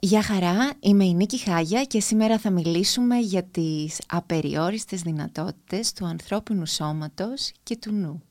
[0.00, 6.06] Γεια χαρά, είμαι η Νίκη Χάγια και σήμερα θα μιλήσουμε για τις απεριόριστες δυνατότητες του
[6.06, 8.22] ανθρώπινου σώματος και του νου.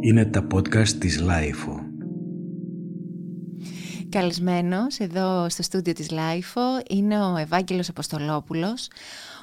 [0.00, 1.84] Είναι τα podcast της Lifeo.
[4.08, 8.88] Καλεσμένος εδώ στο στούντιο της Lifeo είναι ο Ευάγγελος Αποστολόπουλος,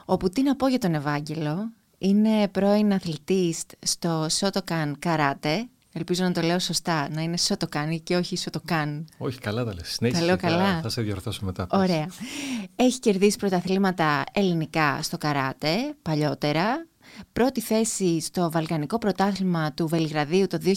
[0.05, 5.63] όπου τι να πω για τον Ευάγγελο, είναι πρώην αθλητής στο Shotokan Karate,
[5.97, 9.07] Ελπίζω να το λέω σωστά, να είναι Σοτοκάν και όχι Σοτοκάν.
[9.17, 9.87] Όχι, καλά τα λες.
[9.87, 10.81] Συνέχισε, τα λέω καλά.
[10.81, 11.67] Θα σε διορθώσω μετά.
[11.71, 12.07] Ωραία.
[12.75, 16.85] Έχει κερδίσει πρωταθλήματα ελληνικά στο καράτε, παλιότερα.
[17.33, 20.69] Πρώτη θέση στο Βαλκανικό Πρωτάθλημα του Βελιγραδίου το 2000.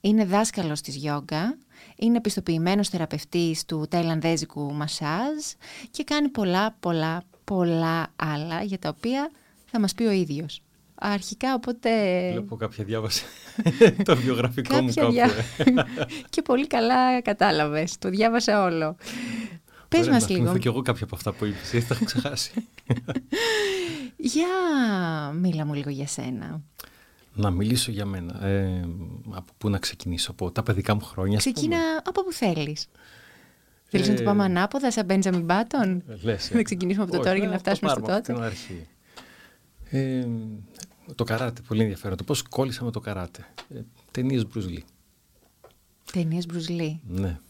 [0.00, 1.58] Είναι δάσκαλος της γιόγκα.
[1.96, 5.44] Είναι επιστοποιημένος θεραπευτής του ταϊλανδέζικου μασάζ
[5.90, 9.30] και κάνει πολλά, πολλά, πολλά άλλα για τα οποία
[9.64, 10.62] θα μας πει ο ίδιος
[11.00, 11.90] αρχικά, οπότε...
[12.30, 13.24] Βλέπω κάποια διάβαση
[14.04, 15.14] το βιογραφικό μου κάπου.
[16.30, 18.96] και πολύ καλά κατάλαβες, το διάβασα όλο.
[19.88, 20.52] Πες μας λίγο.
[20.52, 22.52] Θα και εγώ κάποια από αυτά που είπες, γιατί τα έχω ξεχάσει.
[24.16, 24.46] για
[25.34, 26.60] μίλα μου λίγο για σένα.
[27.34, 28.46] Να μιλήσω για μένα.
[28.46, 28.88] Ε,
[29.30, 31.38] από πού να ξεκινήσω, από τα παιδικά μου χρόνια.
[31.38, 32.86] Ξεκίνα από που θέλεις.
[33.84, 37.48] Θέλεις να το πάμε ανάποδα, σαν Benjamin Button; Λες, να ξεκινήσουμε από το τώρα για
[37.48, 38.86] να φτάσουμε στο τότε; αρχή.
[39.90, 40.26] Ε,
[41.14, 42.16] το καράτε, πολύ ενδιαφέρον.
[42.16, 43.46] Το πώς κόλλησα με το καράτε.
[43.74, 43.80] Ε,
[44.10, 44.78] ταινίες Bruce
[46.12, 47.40] Ταινίες Bruce Ναι.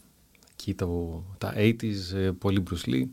[0.51, 3.03] Εκεί το, τα 80s, ε, πολύ Bruce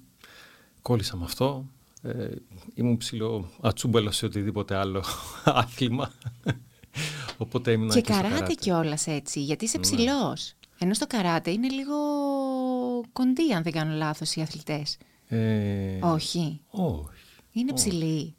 [0.83, 1.67] Κόλλησα με αυτό.
[2.03, 2.29] Ε,
[2.75, 5.05] ήμουν ψηλό ατσούμπελο σε οτιδήποτε άλλο
[5.45, 6.13] άθλημα.
[7.37, 8.55] Οπότε ήμουν και, και καράτε, καράτε.
[8.55, 9.83] κιόλας έτσι, γιατί είσαι ναι.
[9.83, 10.53] ψηλός.
[10.79, 11.97] Ενώ στο καράτε είναι λίγο
[13.13, 14.97] κοντή, αν δεν κάνω λάθος, οι αθλητές.
[15.27, 16.61] Ε, όχι.
[16.71, 17.09] Όχι.
[17.53, 18.35] Είναι ψηλοί.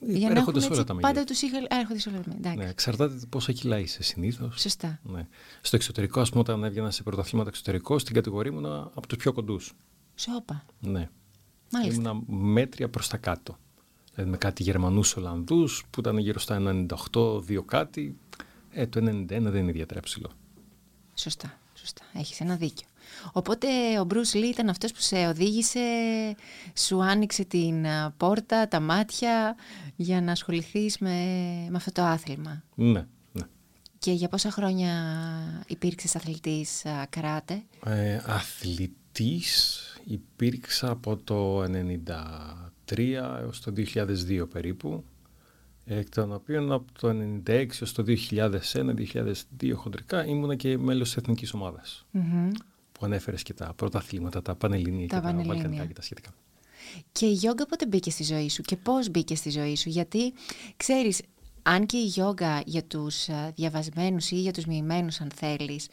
[0.00, 1.14] Για να έρχονται σε όλα τα μέγεθη.
[1.14, 1.58] Πάντα τους είχα.
[1.68, 2.56] Έρχονται σε όλα τα μέγεθη.
[2.56, 4.60] Ναι, εξαρτάται πόσα κιλά είσαι συνήθως.
[4.60, 5.00] Σωστά.
[5.02, 5.26] Ναι.
[5.60, 9.32] Στο εξωτερικό, ας πούμε, όταν έβγαινα σε πρωταθλήματα εξωτερικό, στην κατηγορία ήμουν από τους πιο
[9.32, 9.72] κοντούς.
[10.14, 10.64] Σόπα.
[10.80, 11.08] Ναι.
[11.70, 12.00] Μάλιστα.
[12.00, 13.58] Ήμουν μέτρια προς τα κάτω.
[14.14, 18.18] Δηλαδή με κάτι Γερμανούς Ολλανδούς που ήταν γύρω στα 98, 2 κάτι.
[18.70, 20.30] Ε, το 91 δεν είναι ιδιαίτερα ψηλό.
[21.14, 21.58] Σωστά.
[21.74, 22.02] Σωστά.
[22.12, 22.86] Έχεις ένα δίκιο.
[23.32, 23.66] Οπότε
[24.00, 25.80] ο Μπρούς Λί ήταν αυτός που σε οδήγησε,
[26.74, 29.56] σου άνοιξε την πόρτα, τα μάτια
[29.96, 31.10] για να ασχοληθείς με,
[31.70, 32.62] με αυτό το άθλημα.
[32.74, 33.42] Ναι, ναι.
[33.98, 34.92] Και για πόσα χρόνια
[35.66, 42.98] υπήρξες αθλητής καράτε; Ε, αθλητής υπήρξα από το 1993
[43.40, 45.04] έως το 2002 περίπου
[45.84, 51.52] εκ των οποίων από το 1996 έως το 2001-2002 χοντρικά ήμουνα και μέλος της εθνικής
[52.98, 56.34] που ανέφερες και τα πρώτα αθλήματα, τα πανελλήνια και τα βαλκανικά και τα σχετικά.
[57.12, 60.32] Και η γιόγκα πότε μπήκε στη ζωή σου και πώς μπήκε στη ζωή σου, γιατί
[60.76, 61.22] ξέρεις,
[61.62, 65.88] αν και η γιόγκα για τους διαβασμένους ή για τους μοιημένους αν θέλεις,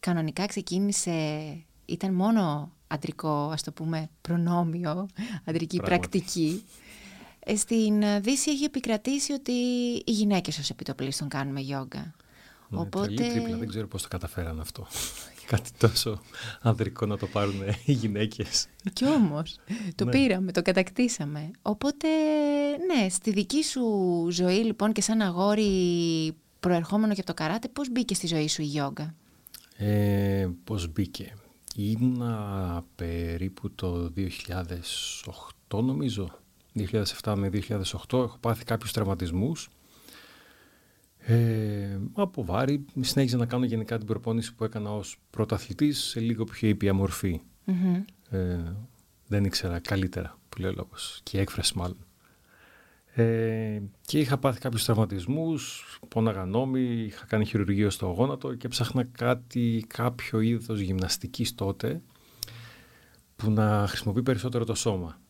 [0.00, 5.08] κανονικά ξεκίνησε, ήταν μόνο αντρικό, ας το πούμε, προνόμιο,
[5.44, 6.64] αντρική πρακτική.
[7.44, 9.52] Ε, στην Δύση έχει επικρατήσει ότι
[10.04, 12.14] οι γυναίκες ως επιτοπλίστων κάνουμε γιόγκα.
[12.68, 13.14] Ναι, Οπότε...
[13.14, 14.86] τρίπλα, δεν ξέρω πώς το καταφέραν αυτό.
[15.52, 16.20] Κάτι τόσο
[16.60, 17.54] ανδρικό να το πάρουν
[17.84, 18.66] οι γυναίκες.
[18.92, 19.58] Κι όμως,
[19.94, 20.10] το ναι.
[20.10, 21.50] πήραμε, το κατακτήσαμε.
[21.62, 22.08] Οπότε,
[22.86, 23.82] ναι, στη δική σου
[24.30, 28.62] ζωή λοιπόν και σαν αγόρι προερχόμενο και από το καράτε, πώς μπήκε στη ζωή σου
[28.62, 29.14] η γιόγκα;
[29.76, 31.34] Ε, πώς μπήκε;
[31.76, 34.12] Ήμουνα περίπου το
[35.68, 36.38] 2008 νομίζω.
[37.22, 39.68] 2007 με 2008 έχω πάθει κάποιους τραυματισμούς
[41.24, 46.44] ε, από βάρη συνέχιζα να κάνω γενικά την προπόνηση που έκανα ως πρωταθλητής σε λίγο
[46.44, 46.94] πιο ήπια
[48.30, 48.58] Ε,
[49.26, 52.06] δεν ήξερα καλύτερα που λέει ο λόγος και η έκφραση μάλλον.
[53.14, 59.04] Ε, και είχα πάθει κάποιους τραυματισμούς, πόναγα νόμι, είχα κάνει χειρουργείο στο γόνατο και ψάχνα
[59.04, 62.02] κάτι, κάποιο είδος γυμναστικής τότε
[63.36, 65.20] που να χρησιμοποιεί περισσότερο το σώμα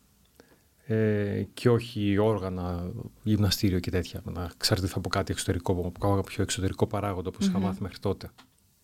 [0.85, 2.91] ε, και όχι όργανα,
[3.23, 4.21] γυμναστήριο και τέτοια.
[4.25, 8.29] Να εξαρτηθώ από κάτι εξωτερικό, από κάποιο εξωτερικό παράγοντα που είχα μάθει μέχρι τότε.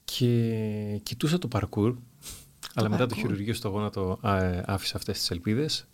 [0.05, 1.95] Και κοιτούσα το παρκούρ,
[2.73, 5.87] αλλά μετά το χειρουργείο στο γόνατο ε, άφησα αυτές τις ελπίδες.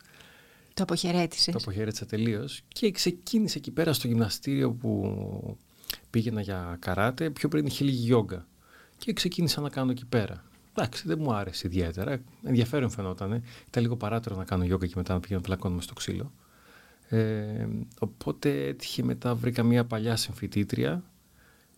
[0.73, 1.53] Το αποχαιρέτησες.
[1.53, 2.61] Το αποχαιρέτησα τελείως.
[2.67, 5.57] Και ξεκίνησε εκεί πέρα στο γυμναστήριο που
[6.09, 7.29] πήγαινα για καράτε.
[7.29, 8.47] Πιο πριν είχε λίγη γιόγκα.
[8.97, 10.43] Και ξεκίνησα να κάνω εκεί πέρα.
[10.77, 12.21] Εντάξει, δεν μου άρεσε ιδιαίτερα.
[12.43, 13.43] Ενδιαφέρον φαινόταν.
[13.67, 16.31] Ήταν λίγο παράτερο να κάνω γιόγκα και μετά να πηγαίνω πλακώνουμε στο ξύλο.
[17.09, 17.67] Ε,
[17.99, 21.03] οπότε έτυχε μετά βρήκα μια παλιά συμφιτήτρια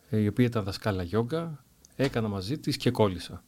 [0.10, 1.64] ε, η οποία ήταν δασκάλα γιόγκα.
[1.96, 3.44] Έκανα μαζί της και κόλλησα.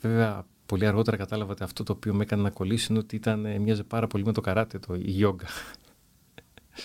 [0.00, 3.46] Βέβαια, πολύ αργότερα κατάλαβα ότι αυτό το οποίο με έκανε να κολλήσει είναι ότι ήταν,
[3.46, 5.46] ε, μοιάζε πάρα πολύ με το καράτε, το, η γιόγκα.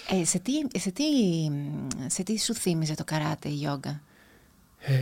[0.10, 1.04] Ε, σε, τι, σε, τι,
[2.08, 4.02] σε τι σου θύμιζε το καράτε, η γιόγκα;
[4.80, 4.94] Ε,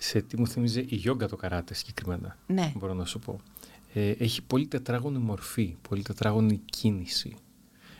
[0.00, 2.38] Σε τι μου θυμίζει η γιόγκα το καράτε συγκεκριμένα.
[2.46, 2.72] Ναι.
[2.76, 3.40] Μπορώ να σου πω.
[3.92, 7.36] Ε, έχει πολύ τετράγωνη μορφή, πολύ τετράγωνη κίνηση.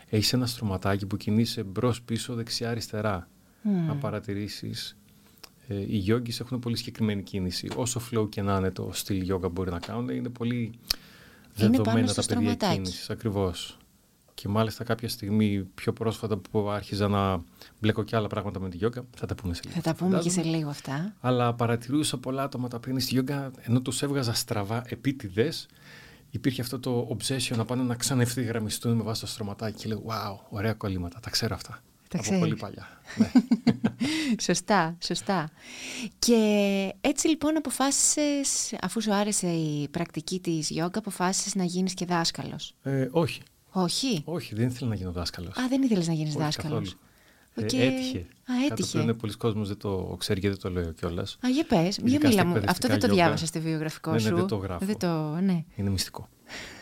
[0.08, 3.28] Έχεις ένα στρωματάκι που κινείσαι μπρος, πίσω, δεξιά, αριστερά.
[3.62, 3.90] Μμμ.
[3.90, 4.96] Αν παρατηρήσεις,
[5.68, 7.68] ε, οι γιόγκες έχουν πολύ συγκεκριμένη κίνηση.
[7.76, 10.72] Όσο flow και να είναι το στυλ γιόγκα μπορεί να κάνουν, είναι πολύ Είναι
[11.56, 12.74] πάνω δεδομένα στο τα πεδία στρωματάκι.
[12.74, 13.10] κίνησης.
[13.10, 13.78] Ακριβώς.
[14.38, 17.42] Και μάλιστα κάποια στιγμή πιο πρόσφατα που άρχιζα να
[17.80, 19.74] μπλέκω και άλλα πράγματα με τη γιόγκα, θα τα πούμε σε λίγο.
[19.74, 20.56] Θα τα πούμε και σε φαντάζομαι.
[20.56, 21.14] λίγο αυτά.
[21.20, 25.66] Αλλά παρατηρούσα πολλά άτομα τα οποία είναι στη γιόγκα, ενώ τους έβγαζα στραβά επίτηδες,
[26.30, 29.82] υπήρχε αυτό το obsession να πάνε να ξανευθυγραμμιστούν με βάση το στρωματάκι.
[29.82, 31.82] Και λέω, Wow, ωραία κολλήματα, τα ξέρω αυτά.
[32.08, 32.38] Τα Από ξέρεις.
[32.40, 32.88] πολύ παλιά.
[33.16, 33.30] ναι.
[34.46, 35.50] σωστά, σωστά.
[36.18, 36.34] Και
[37.00, 42.74] έτσι λοιπόν αποφάσισες, αφού σου άρεσε η πρακτική της γιόγκα, αποφάσισες να γίνεις και δάσκαλος.
[42.82, 43.40] ε, όχι,
[43.82, 44.22] Όχι.
[44.24, 45.56] όχι, δεν ήθελα να γίνω δάσκαλος.
[45.56, 46.78] Α, δεν ήθελες να γίνεις Όχι δάσκαλος.
[46.78, 47.00] καθόλου.
[47.58, 47.72] Οκ.
[47.72, 48.18] Ε, έτυχε.
[48.18, 48.96] Α, Κάτι έτυχε.
[48.98, 51.38] που είναι πολλοί κόσμος δεν το ξέρει και δεν το λέω κιόλας.
[51.46, 52.52] Α, για πες, για Ειδικά μίλα στα μου.
[52.54, 53.22] Αυτό εκπαιδευτικά δεν το γιόγκα.
[53.22, 54.34] διάβασα στο βιογραφικό Ναι, ναι, σου.
[54.36, 54.86] δεν το γράφω.
[54.86, 55.64] Δεν το, ναι.
[55.74, 56.28] Είναι μυστικό.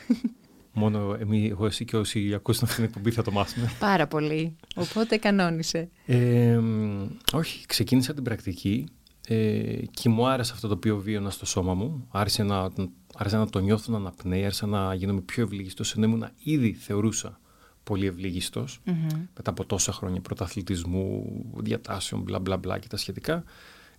[0.77, 3.73] Μόνο εμείς, εγώ, εσύ και όσοι ακούσαν αυτή την εκπομπή θα το μάθουμε.
[3.79, 4.57] Πάρα πολύ.
[4.75, 5.89] Οπότε κανόνισε.
[6.07, 8.87] Ε, μ, όχι, ξεκίνησα την πρακτική
[9.29, 12.07] ε, και μου άρεσε αυτό το οποίο βίωνα στο σώμα μου.
[12.11, 12.71] Άρχισε να,
[13.17, 17.41] άρχισε να το νιώθω να αναπνέει, άρχισα να γίνομαι πιο ευλίγιστος, ενώ ήμουν ήδη θεωρούσα
[17.85, 19.07] πολύ ευλίγιστος Μμμ.
[19.37, 21.27] μετά από τόσα χρόνια πρωταθλητισμού,
[21.57, 23.45] διατάσεων, μπλα μπλα μπλα και τα σχετικά.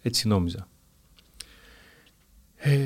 [0.01, 0.67] Έτσι νόμιζα.
[2.56, 2.77] Ε,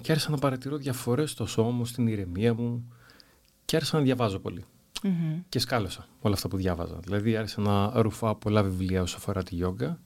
[0.00, 2.92] και άρχισα να παρατηρώ διαφορές στο σώμα μου, στην ηρεμία μου
[3.64, 4.64] και άρχισα να διαβάζω πολύ
[5.02, 5.40] Μμμ.
[5.48, 7.00] και σκάλωσα όλα αυτά που διάβαζα.
[7.02, 10.00] Δηλαδή άρχισα να ρουφάω πολλά βιβλία όσο αφορά τη γιόγκα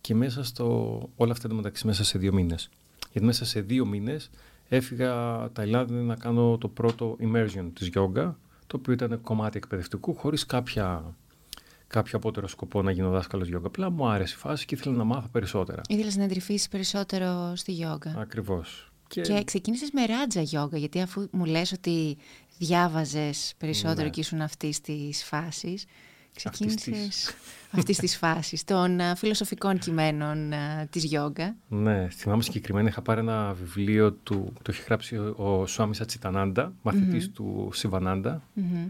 [0.00, 2.68] και μέσα στο, όλα αυτά μεταξύ μέσα σε δύο μήνες.
[3.12, 4.30] Γιατί μέσα σε δύο μήνες
[4.68, 10.46] έφυγα Ταϊλάνδη να κάνω το πρώτο immersion της γιόγκα, το οποίο ήταν κομμάτι εκπαιδευτικού, χωρίς
[10.46, 11.14] κάποια,
[11.86, 13.66] κάποιο απότερο σκοπό να γίνω δάσκαλος γιόγκα.
[13.66, 15.82] Απλά μου άρεσε η φάση και ήθελα να μάθω περισσότερα.
[15.88, 18.14] Ήθελες να εντρυφήσεις περισσότερο στη γιόγκα.
[18.18, 18.90] Ακριβώς.
[19.08, 22.16] Και, Και ξεκίνησες με ράτζα γιόγκα, γιατί αφού μου λες ότι
[22.58, 24.10] διάβαζες περισσότερο Ναι.
[24.10, 25.84] και ήσουν αυτή της φάσης.
[26.44, 27.34] Αυτής Ξεκίνησες
[27.70, 31.56] αυτής της φάσης των α, φιλοσοφικών κειμένων α, της γιόγκα.
[31.68, 36.72] Ναι, θυμάμαι συγκεκριμένα είχα πάρει ένα βιβλίο του, το είχε γράψει ο, ο Σουάμι Σατσιτανάντα,
[36.82, 38.88] μαθητής του Σιβανάντα Μμμ.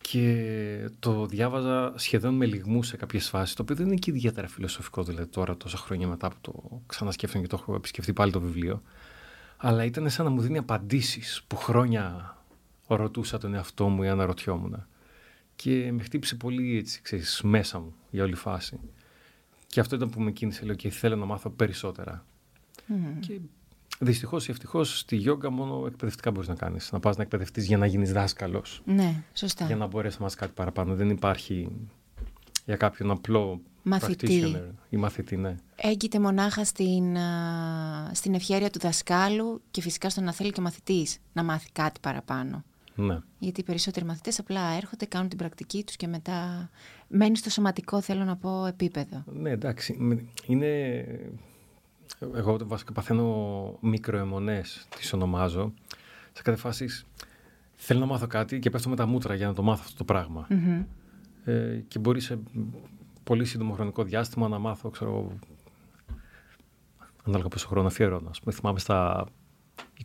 [0.00, 4.48] και το διάβαζα σχεδόν με λιγμούς σε κάποιες φάσεις, το οποίο δεν είναι και ιδιαίτερα
[4.48, 8.40] φιλοσοφικό δηλαδή τώρα τόσα χρόνια μετά που το ξανασκέφτομαι και το έχω επισκεφτεί πάλι το
[8.40, 8.82] βιβλίο,
[9.56, 12.36] αλλά ήταν σαν να μου δίνει απαντήσεις που χρόνια
[12.86, 14.86] ρωτούσα τον εαυτό μου ή αναρωτιόμουν
[15.56, 18.80] και με χτύπησε πολύ έτσι, ξέρεις, μέσα μου η όλη φάση.
[19.66, 22.24] Και αυτό ήταν που με κίνησε, λέω και θέλω να μάθω περισσότερα.
[22.86, 23.18] Μμμ.
[23.20, 23.40] Και
[23.98, 26.92] δυστυχώς ή ευτυχώς στη γιόγκα μόνο εκπαιδευτικά μπορείς να κάνεις.
[26.92, 28.82] Να πας να εκπαιδευτείς για να γίνεις δάσκαλος.
[28.84, 29.66] Ναι, σωστά.
[29.66, 30.94] Για να μπορέσεις να μάθεις κάτι παραπάνω.
[30.94, 31.68] Δεν υπάρχει
[32.64, 34.42] για κάποιον απλό Μαθητή.
[34.44, 35.56] practitioner ή μαθητή, ναι.
[35.76, 40.62] Έγκυται μονάχα στην, α, στην ευχέρεια του δασκάλου και φυσικά στο να θέλει και ο
[40.62, 42.64] μαθητής να μάθει κάτι παραπάνω.
[42.96, 43.18] Ναι.
[43.38, 46.70] Γιατί οι περισσότεροι μαθητές απλά έρχονται, κάνουν την πρακτική τους και μετά
[47.08, 49.24] μένει στο σωματικό, θέλω να πω, επίπεδο.
[49.26, 49.96] Ναι, εντάξει.
[49.98, 51.04] με- Είναι.
[52.34, 55.72] Εγώ βασικά παθαίνω μικροαιμονές, τις ονομάζω.
[56.32, 56.86] Σε κάθε φάση
[57.76, 60.04] θέλω να μάθω κάτι και πέφτω με τα μούτρα για να το μάθω αυτό το
[60.04, 60.46] πράγμα.
[60.50, 60.84] Μμμ.
[61.44, 62.38] Ε, και μπορεί σε
[63.24, 65.32] πολύ σύντομο χρονικό διάστημα να μάθω, ξέρω εγώ,
[67.24, 68.28] ανάλογα πόσο χρόνο αφιερώνω.
[68.28, 69.26] Ας πούμε, θυμάμαι στα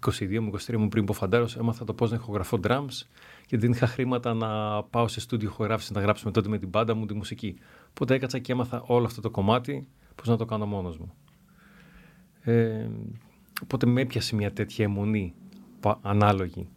[0.05, 3.05] 22 μου, 23 μου πριν από φαντάρος, έμαθα το πώς να ηχογραφώ drums
[3.47, 6.93] γιατί δεν είχα χρήματα να πάω σε στούντιο ηχογράφηση να γράψουμε τότε με την μπάντα
[6.95, 7.55] μου τη μουσική.
[7.89, 11.13] Οπότε έκατσα και έμαθα όλο αυτό το κομμάτι πώς να το κάνω μόνος μου.
[12.41, 12.87] Ε,
[13.63, 15.33] οπότε με έπιασε μια τέτοια εμμονή
[15.79, 16.69] πα- ανάλογη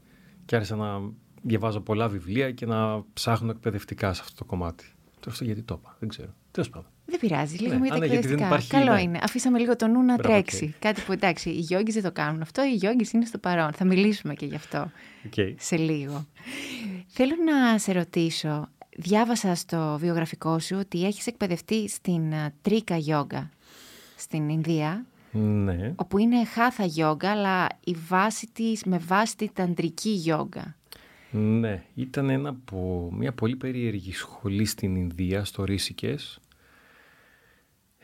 [0.44, 1.00] και άρχισα να
[1.42, 4.84] διαβάζω πολλά βιβλία και να ψάχνω εκπαιδευτικά σε αυτό το κομμάτι.
[5.20, 6.34] Τώρα αυτό γιατί το είπα, δεν ξέρω.
[6.50, 6.90] Τέλος πάντων.
[7.06, 8.46] Δεν πειράζει, λίγο Ναι, μου για α, τα ναι, γιατί δεν εκπαιδευτικά.
[8.46, 9.02] υπάρχει, Καλό ναι.
[9.02, 9.18] είναι.
[9.22, 10.64] Αφήσαμε λίγο το νου να Μπράβο, τρέξει.
[10.64, 10.80] οκ.
[10.80, 13.72] Κάτι που εντάξει, οι γιόγκοι δεν το κάνουν αυτό, οι γιόγκοι είναι στο παρόν.
[13.72, 14.90] Θα μιλήσουμε και γι' αυτό
[15.36, 15.54] Okay.
[15.58, 16.26] σε λίγο.
[17.06, 23.50] Θέλω να σε ρωτήσω, διάβασα στο βιογραφικό σου ότι έχεις εκπαιδευτεί στην α, Τρίκα Γιόγκα
[24.16, 25.92] στην Ινδία, Ναι.
[25.96, 30.76] όπου είναι χάθα γιόγκα, αλλά η βάση της, με βάση τη ταντρική γιόγκα.
[31.30, 36.38] Ναι, ήταν ένα από μια πολύ περίεργη σχολή στην Ινδία, στο Ρίσικες,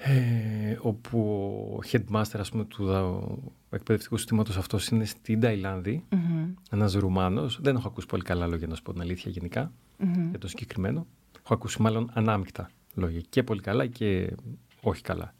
[0.02, 1.18] ε, όπου
[1.76, 3.38] ο headmaster ας πούμε, του δα-
[3.70, 7.58] εκπαιδευτικού συστήματος αυτός είναι στην Ταϊλάνδη, Μμμ, ένας Ρουμάνος.
[7.62, 10.28] Δεν έχω ακούσει πολύ καλά λόγια, να σου πω την αλήθεια γενικά, μμμ.
[10.30, 11.06] για το συγκεκριμένο.
[11.44, 14.34] Έχω ακούσει μάλλον ανάμεικτα λόγια, και πολύ καλά και
[14.82, 15.34] όχι καλά.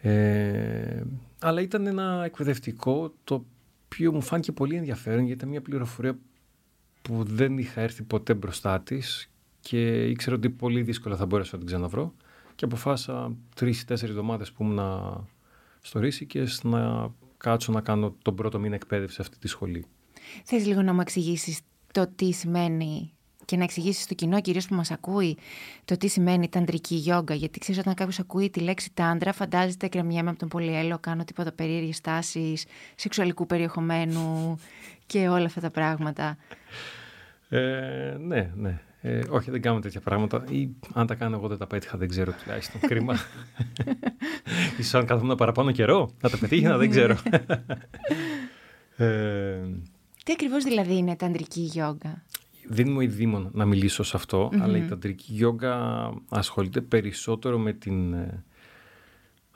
[0.00, 1.02] Ε,
[1.40, 3.44] αλλά ήταν ένα εκπαιδευτικό το
[3.84, 6.18] οποίο μου φάνηκε πολύ ενδιαφέρον γιατί ήταν μια πληροφορία
[7.02, 11.58] που δεν είχα έρθει ποτέ μπροστά της και ήξερα ότι πολύ δύσκολα θα μπορέσω να
[11.58, 12.14] την ξαναβρω
[12.56, 14.80] και αποφάσισα τρει-τέσσερι εβδομάδες που ήμουν
[15.80, 19.84] στο Ρήσικες να κάτσω να κάνω τον πρώτο μήνα εκπαίδευση σε αυτή τη σχολή.
[20.44, 21.60] Θες λίγο να μου εξηγήσεις
[21.92, 23.10] το τι σημαίνει
[23.44, 25.38] και να εξηγήσεις στο κοινό, κυρίω που μας ακούει,
[25.84, 27.34] το τι σημαίνει ταντρική γιόγκα.
[27.34, 31.52] Γιατί ξέρεις, όταν κάποιος ακούει τη λέξη τάντρα, φαντάζεται κρεμιέμαι από τον πολυέλο, κάνω τίποτα
[31.52, 34.56] περίεργες τάσεις, σεξουαλικού περιεχομένου
[35.06, 36.36] και όλα αυτά τα πράγματα.
[37.48, 38.80] Ε, ναι, ναι.
[39.00, 40.44] Ε, όχι, δεν κάνω τέτοια πράγματα.
[40.50, 42.80] Ή αν τα κάνω εγώ δεν τα πέτυχα, δεν ξέρω τουλάχιστον.
[42.80, 43.14] Κρίμα.
[44.78, 47.16] Ίσως αν καθόμουν παραπάνω καιρό, να τα πετύχαινα, δεν ξέρω.
[48.96, 49.60] ε,
[50.24, 52.22] Τι ακριβώς δηλαδή είναι ταντρική γιόγκα;
[52.68, 58.12] Δεν είμαι ειδήμων να μιλήσω σε αυτο αλλά η ταντρική γιόγκα ασχολείται περισσότερο με την...
[58.12, 58.44] ε,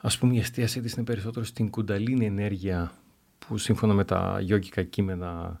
[0.03, 2.91] Ας πούμε η εστίασή της είναι περισσότερο στην κουνταλίνη ενέργεια
[3.39, 5.60] που σύμφωνα με τα γιόγκικα κείμενα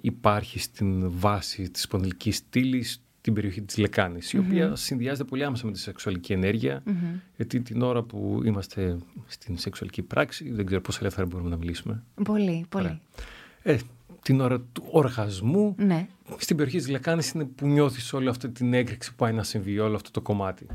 [0.00, 5.66] υπάρχει στην βάση της σπονδυλικής στήλης την περιοχή της λεκάνης, η οποία συνδυάζεται πολύ άμεσα
[5.66, 6.82] με τη σεξουαλική ενέργεια,
[7.36, 12.02] γιατί την ώρα που είμαστε στην σεξουαλική πράξη, δεν ξέρω πώς ελεύθερα μπορούμε να μιλήσουμε,
[12.24, 12.84] Πολύ, πολύ.
[12.84, 13.00] Ωραία.
[13.62, 13.78] ε,
[14.22, 16.08] την ώρα του οργασμού, Ναι.
[16.36, 19.78] στην περιοχή της λεκάνης είναι που νιώθεις όλη αυτή την έκρηξη που πάει να συμβεί,
[19.78, 20.66] όλο αυτό το κομμάτι.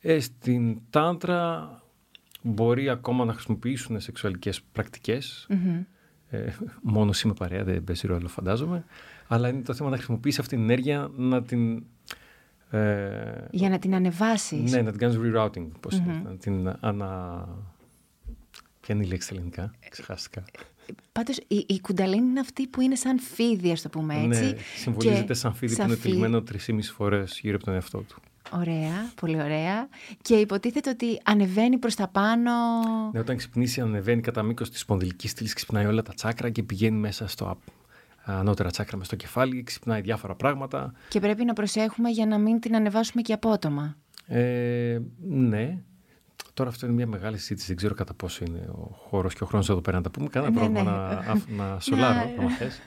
[0.00, 1.68] Ε, στην τάντρα
[2.42, 5.82] μπορεί ακόμα να χρησιμοποιήσουν σεξουαλικές πρακτικές, Μμμ.
[6.30, 8.84] Ε, μόνος είμαι παρέα, δεν παίζει ρόλο φαντάζομαι.
[9.28, 11.82] Αλλά είναι το θέμα να χρησιμοποιήσει αυτή την ενέργεια να την.
[12.70, 14.70] Ε, Για να την ανεβάσεις.
[14.72, 15.66] ναι, να την κάνεις rerouting.
[15.80, 17.48] Πώς είναι, να την ανα.
[18.80, 20.44] Ποια είναι η λέξη στα ελληνικά, ξεχάστηκα.
[21.12, 24.42] Πάντως η, η κουνταλίνη είναι αυτή που είναι σαν φίδι, ας το πούμε έτσι.
[24.44, 26.08] Ναι, συμβολίζεται Και σαν φίδι που σαν είναι φίδι.
[26.08, 28.20] τυλιγμένο 3,5 φορές γύρω από τον εαυτό του.
[28.52, 29.88] Ωραία, πολύ ωραία.
[30.22, 32.50] Και υποτίθεται ότι ανεβαίνει προς τα πάνω.
[33.12, 36.96] Ναι, όταν ξυπνήσει, ανεβαίνει κατά μήκος της σπονδυλικής στήλης, ξυπνάει όλα τα τσάκρα και πηγαίνει
[36.98, 37.56] μέσα στο α-
[38.24, 40.92] ανώτερα τσάκρα με στο κεφάλι, ξυπνάει διάφορα πράγματα.
[41.08, 43.96] Και πρέπει να προσέχουμε για να μην την ανεβάσουμε και απότομα.
[44.26, 45.78] Ε, ναι.
[46.54, 47.66] Τώρα αυτό είναι μια μεγάλη συζήτηση.
[47.66, 50.28] Δεν ξέρω κατά πόσο είναι ο χώρος και ο χρόνος εδώ πέρα να τα πούμε.
[50.28, 50.90] Κανένα Ναι, πρόβλημα ναι.
[50.90, 52.34] να, αφ- να σολάρω, Ναι.
[52.38, 52.80] άμα θες.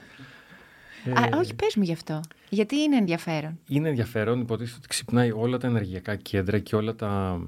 [1.10, 2.22] Α, Ε, όχι, πες μου γι' αυτό.
[2.50, 7.41] Γιατί είναι ενδιαφέρον; Είναι ενδιαφέρον, υποτίθεται ότι ξυπνάει όλα τα ενεργειακά κέντρα και όλα τα.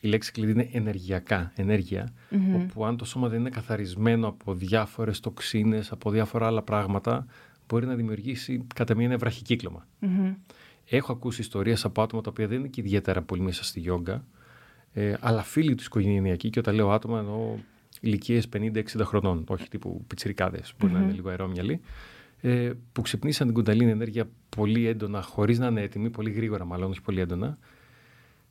[0.00, 2.12] Η λέξη κλειδί είναι ενεργειακά, ενέργεια,
[2.54, 7.26] όπου αν το σώμα δεν είναι καθαρισμένο από διάφορες τοξίνες, από διάφορα άλλα πράγματα,
[7.68, 9.86] μπορεί να δημιουργήσει κατά μία ένα βραχικύκλωμα.
[9.98, 10.34] Μμμ.
[10.88, 14.24] Έχω ακούσει ιστορίες από άτομα τα οποία δεν είναι και ιδιαίτερα πολύ μέσα στη γιόγκα,
[14.92, 17.56] ε, αλλά φίλοι τους οικογενειακοί, και όταν λέω άτομα εννοώ
[18.00, 21.80] ηλικίες 50-60 χρονών, όχι τύπου πιτσιρικάδες, μπορεί να είναι λίγο αερόμυαλοι,
[22.46, 26.90] ε, που ξυπνήσαν την κουνταλίνη ενέργεια πολύ έντονα, χωρίς να είναι έτοιμοι, πολύ γρήγορα μάλλον,
[26.90, 27.58] όχι πολύ έντονα,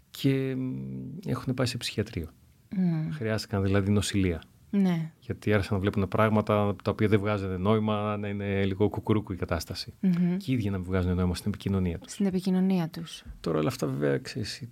[0.09, 2.27] και μ, έχουν πάει σε ψυχιατρίο.
[2.75, 3.09] Μμ.
[3.11, 4.43] Χρειάστηκαν δηλαδή νοσηλεία.
[4.69, 5.11] Ναι.
[5.19, 9.35] Γιατί άρχισαν να βλέπουν πράγματα τα οποία δεν βγάζανε νόημα, να είναι λίγο κουκουρούκου η
[9.35, 9.93] κατάσταση.
[9.99, 10.37] Μμμ.
[10.37, 12.11] Και οι ίδιοι να μην βγάζουν νόημα στην επικοινωνία τους.
[12.11, 13.23] Στην επικοινωνία τους.
[13.39, 14.63] Τώρα όλα αυτά βέβαια ξέρεις,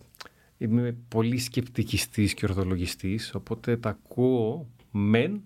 [0.57, 5.41] είμαι πολύ σκεπτικιστής και ορθολογιστής, οπότε τα ακούω μεν,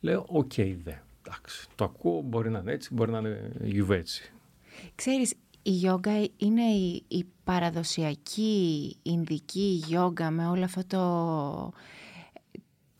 [0.00, 0.92] λέω οκ δε.
[1.28, 4.32] Εντάξει, το ακούω, μπορεί να είναι έτσι, μπορεί να είναι γιουβέτσι.
[4.94, 11.72] Ξέρεις, η γιόγκα είναι η, η παραδοσιακή ινδική γιόγκα με όλο αυτό το...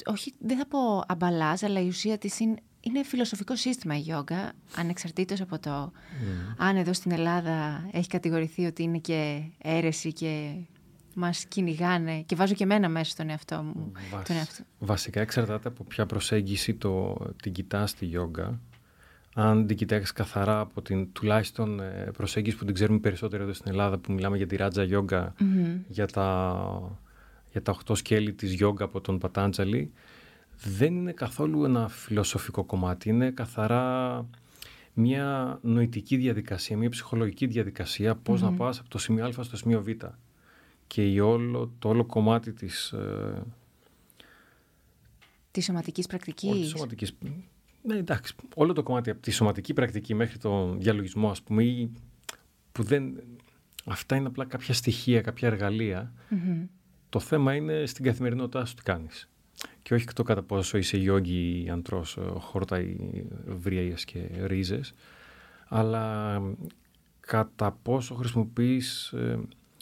[0.04, 4.52] Όχι, δεν θα πω αμπαλάζ, αλλά η ουσία της είναι, είναι φιλοσοφικό σύστημα η γιόγκα,
[4.76, 5.92] ανεξαρτήτως από το
[6.56, 10.54] αν εδώ στην Ελλάδα έχει κατηγορηθεί ότι είναι και αίρεση και
[11.14, 13.92] μας κυνηγάνε και βάζω και εμένα μέσα στον εαυτό μου.
[14.12, 14.62] Βασ- Τον εαυτό.
[14.78, 18.60] Βασικά εξαρτάται από ποια προσέγγιση το, την κοιτάς στη γιόγκα.
[19.34, 23.70] Αν την κοιτάξεις καθαρά από την τουλάχιστον ε, προσέγγιση που την ξέρουμε περισσότερο εδώ στην
[23.70, 25.76] Ελλάδα που μιλάμε για τη ράτζα γιόγκα, Μμμ.
[25.88, 26.98] για τα,
[27.52, 29.92] για τα οχτώ σκέλη της γιόγκα από τον Πατάντζαλη,
[30.64, 33.08] δεν είναι καθόλου ένα φιλοσοφικό κομμάτι.
[33.08, 34.26] Είναι καθαρά
[34.92, 39.82] μια νοητική διαδικασία, μια ψυχολογική διαδικασία, πώς να πας από το σημείο Α στο σημείο
[39.82, 39.88] Β.
[40.88, 42.92] Και η όλο, το όλο κομμάτι της...
[42.92, 43.42] ε,
[45.50, 46.50] Της σωματικής πρακτικής.
[46.50, 47.14] Όλη της σωματικής...
[47.82, 48.34] Ναι, εντάξει.
[48.54, 51.90] Όλο το κομμάτι από τη σωματική πρακτική μέχρι τον διαλογισμό, ας πούμε, ή
[52.72, 53.22] που δεν...
[53.84, 56.12] Αυτά είναι απλά κάποια στοιχεία, κάποια εργαλεία.
[56.28, 56.66] Μμμ.
[57.08, 59.28] Το θέμα είναι στην καθημερινότητά σου τι κάνεις.
[59.82, 62.96] Και όχι το κατά πόσο είσαι γιόγκι ή αντρός, ε, χόρτα ή
[63.46, 64.94] βρύες και ρίζες,
[65.68, 66.42] αλλά
[67.20, 69.38] κατά πόσο χρησιμοποιείς, ε,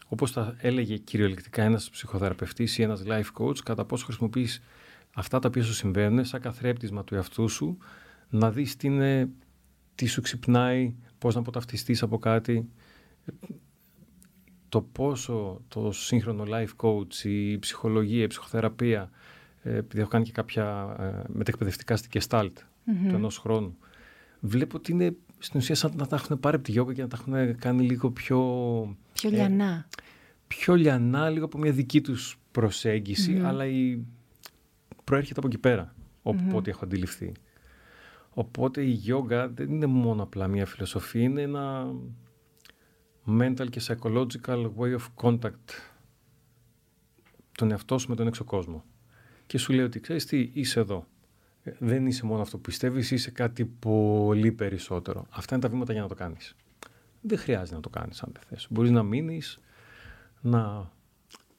[0.08, 4.62] όπως τα έλεγε κυριολεκτικά ένας ψυχοθεραπευτής ή ένας life coach, κατά πόσο χρησιμοποιείς
[5.14, 7.78] αυτά τα οποία σου συμβαίνουν σαν καθρέπτισμα του εαυτού σου,
[8.28, 9.28] να δεις τι, είναι,
[9.94, 12.68] τι σου ξυπνάει, πώς να αποταυτιστείς από κάτι.
[14.68, 19.10] Το πόσο το σύγχρονο life coach, η ψυχολογία, η ψυχοθεραπεία,
[19.62, 22.52] ε, επειδή έχω κάνει και κάποια ε, μετεκπαιδευτικά στη Gestalt
[22.84, 23.76] του ενός χρόνου,
[24.40, 27.08] βλέπω ότι είναι στην ουσία σαν να τα έχουν πάρει από τη γιόγκα και να
[27.08, 28.38] τα έχουν κάνει λίγο πιο
[29.16, 29.88] Πιο Ε, λιανά.
[30.46, 33.98] πιο λιανά, λίγο από μια δική τους προσέγγιση, αλλά η
[35.04, 35.94] προέρχεται από εκεί πέρα,
[36.52, 37.32] ό,τι έχω αντιληφθεί.
[38.30, 41.92] Οπότε η γιόγκα δεν είναι μόνο απλά μια φιλοσοφία, είναι ένα
[43.28, 45.92] mental και psychological way of contact
[47.52, 48.84] τον εαυτό σου με τον έξω κόσμο.
[49.46, 51.06] Και σου λέει ότι ξέρεις τι, είσαι εδώ.
[51.62, 55.26] Ε, δεν είσαι μόνο αυτό που πιστεύεις, είσαι κάτι πολύ περισσότερο.
[55.30, 56.56] Αυτά είναι τα βήματα για να το κάνεις.
[57.26, 58.66] Δεν χρειάζεται να το κάνεις αν δεν θες.
[58.70, 59.58] Μπορείς να μείνεις,
[60.40, 60.90] να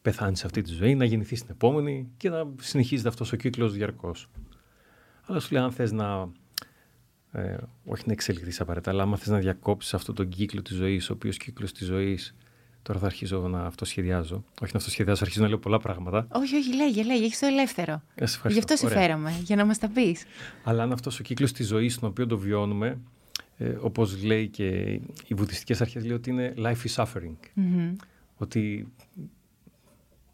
[0.02, 4.30] πεθάνεις αυτή τη ζωή, να γεννηθείς στην επόμενη και να συνεχίζεται αυτός ο κύκλος διαρκώς.
[5.26, 6.30] Αλλά σου λέει αν θες να
[7.32, 11.10] ε, όχι να εξελιχθείς απαραίτητα, αλλά άμα θες να διακόψεις αυτόν τον κύκλο της ζωής,
[11.10, 12.36] ο οποίος κύκλος της ζωής.
[12.82, 14.44] Τώρα θα αρχίζω να αυτοσχεδιάζω.
[14.62, 16.28] Όχι να αυτοσχεδιάζω, αρχίζω να λέω πολλά πράγματα.
[16.32, 18.02] Όχι, όχι, λέγε, λέγε, έχεις το ελεύθερο.
[18.16, 20.26] Ε, Γι' αυτό σε φέραμε, για να μας τα πεις.
[20.64, 23.00] Αλλά αν αυτός ο κύκλος της ζωής, στον οποίο το βιώνουμε,
[23.58, 24.66] ε, όπως λέει και
[25.28, 27.36] οι βουδιστικές αρχές, λέει ότι είναι life is suffering.
[27.56, 27.96] Mm-hmm.
[28.38, 28.88] Ότι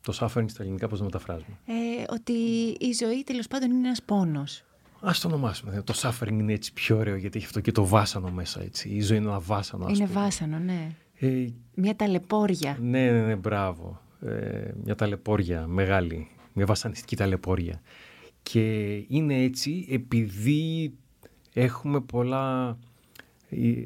[0.01, 1.57] το suffering στα ελληνικά πώς το μεταφράζουμε.
[1.65, 1.73] Ε,
[2.09, 2.33] ότι
[2.79, 4.63] η ζωή τέλος πάντων είναι ένας πόνος.
[4.99, 5.81] Α το ονομάσουμε.
[5.85, 8.61] Το suffering είναι έτσι πιο ωραίο γιατί έχει αυτό και το βάσανο μέσα.
[8.61, 8.89] Έτσι.
[8.89, 9.87] Η ζωή είναι ένα βάσανο.
[9.89, 10.95] Είναι βάσανο, ναι.
[11.19, 12.77] Ε, μια ταλαιπώρια.
[12.81, 14.01] Ναι, ναι, ναι, μπράβο.
[14.21, 16.27] Ε, μια ταλαιπώρια μεγάλη.
[16.53, 17.81] Μια βασανιστική ταλαιπώρια.
[18.43, 20.93] Και είναι έτσι επειδή
[21.53, 22.77] έχουμε πολλά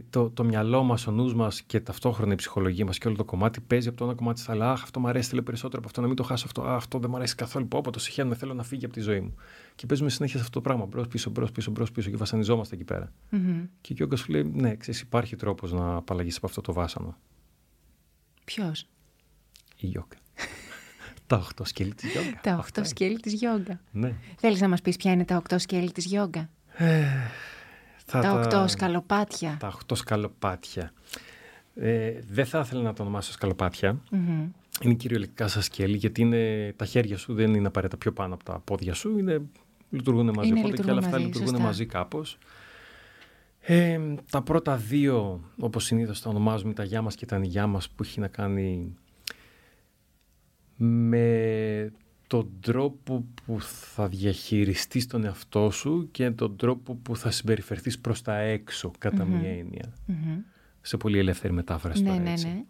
[0.09, 3.23] το, το μυαλό μας, ο νους μας και ταυτόχρονα η ψυχολογία μας και όλο το
[3.23, 4.71] κομμάτι παίζει από το ένα κομμάτι στα άλλα.
[4.71, 6.61] Αχ, αυτό μου αρέσει, θέλω περισσότερο από αυτό, να μην το χάσω αυτό.
[6.61, 7.67] Αχ, αυτό δεν μου αρέσει καθόλου.
[7.67, 9.35] Πω, από το συχαίνομαι, θέλω να φύγει από τη ζωή μου.
[9.75, 10.85] Και παίζουμε συνέχεια σε αυτό το πράγμα.
[10.85, 13.13] Μπρος πίσω, μπρος πίσω, μπρος πίσω και βασανιζόμαστε εκεί πέρα.
[13.31, 13.67] Mm-hmm.
[13.81, 17.17] Και ο Γιώργο σου λέει: Ναι, ξέρεις, υπάρχει τρόπος να απαλλαγείς από αυτό το βάσανο.
[18.45, 18.87] Ποιος;
[19.77, 20.17] Η γιόγκα.
[21.27, 22.39] τα οχτώ σκέλη της γιόγκα.
[22.43, 23.81] Τα οχτώ σκέλη της γιόγκα.
[23.91, 24.13] Ναι.
[24.37, 26.49] Θέλεις να μας πεις ποια είναι τα οχτώ σκέλη της γιόγκα;
[28.07, 29.57] Ε, τα, τα οκτώ σκαλοπάτια.
[29.59, 30.91] Τα οχτώ σκαλοπάτια.
[31.75, 33.99] Ε, δεν θα ήθελα να το ονομάσω σκαλοπάτια.
[34.11, 34.49] Mm-hmm.
[34.81, 38.43] Είναι κυριολεκτικά σα σκέλη, γιατί είναι, τα χέρια σου δεν είναι απαραίτητα πιο πάνω από
[38.43, 39.17] τα πόδια σου.
[39.17, 39.41] Είναι,
[39.89, 40.49] λειτουργούν μαζί.
[40.49, 41.63] Είναι, Οπότε και όλα αυτά λειτουργούν σωστά.
[41.63, 42.37] μαζί κάπως.
[43.59, 43.99] Ε,
[44.31, 48.03] τα πρώτα δύο, όπως συνήθως τα ονομάζουμε, τα γιά μας και τα νηγιά μας, που
[48.03, 48.95] έχει να κάνει
[50.77, 51.91] με
[52.27, 58.21] τον τρόπο που θα διαχειριστείς τον εαυτό σου και τον τρόπο που θα συμπεριφερθείς προς
[58.21, 59.93] τα έξω, κατά μία έννοια.
[60.81, 62.47] Σε πολύ ελεύθερη μετάφραση ναι, τώρα ναι, έτσι.
[62.47, 62.63] Ναι.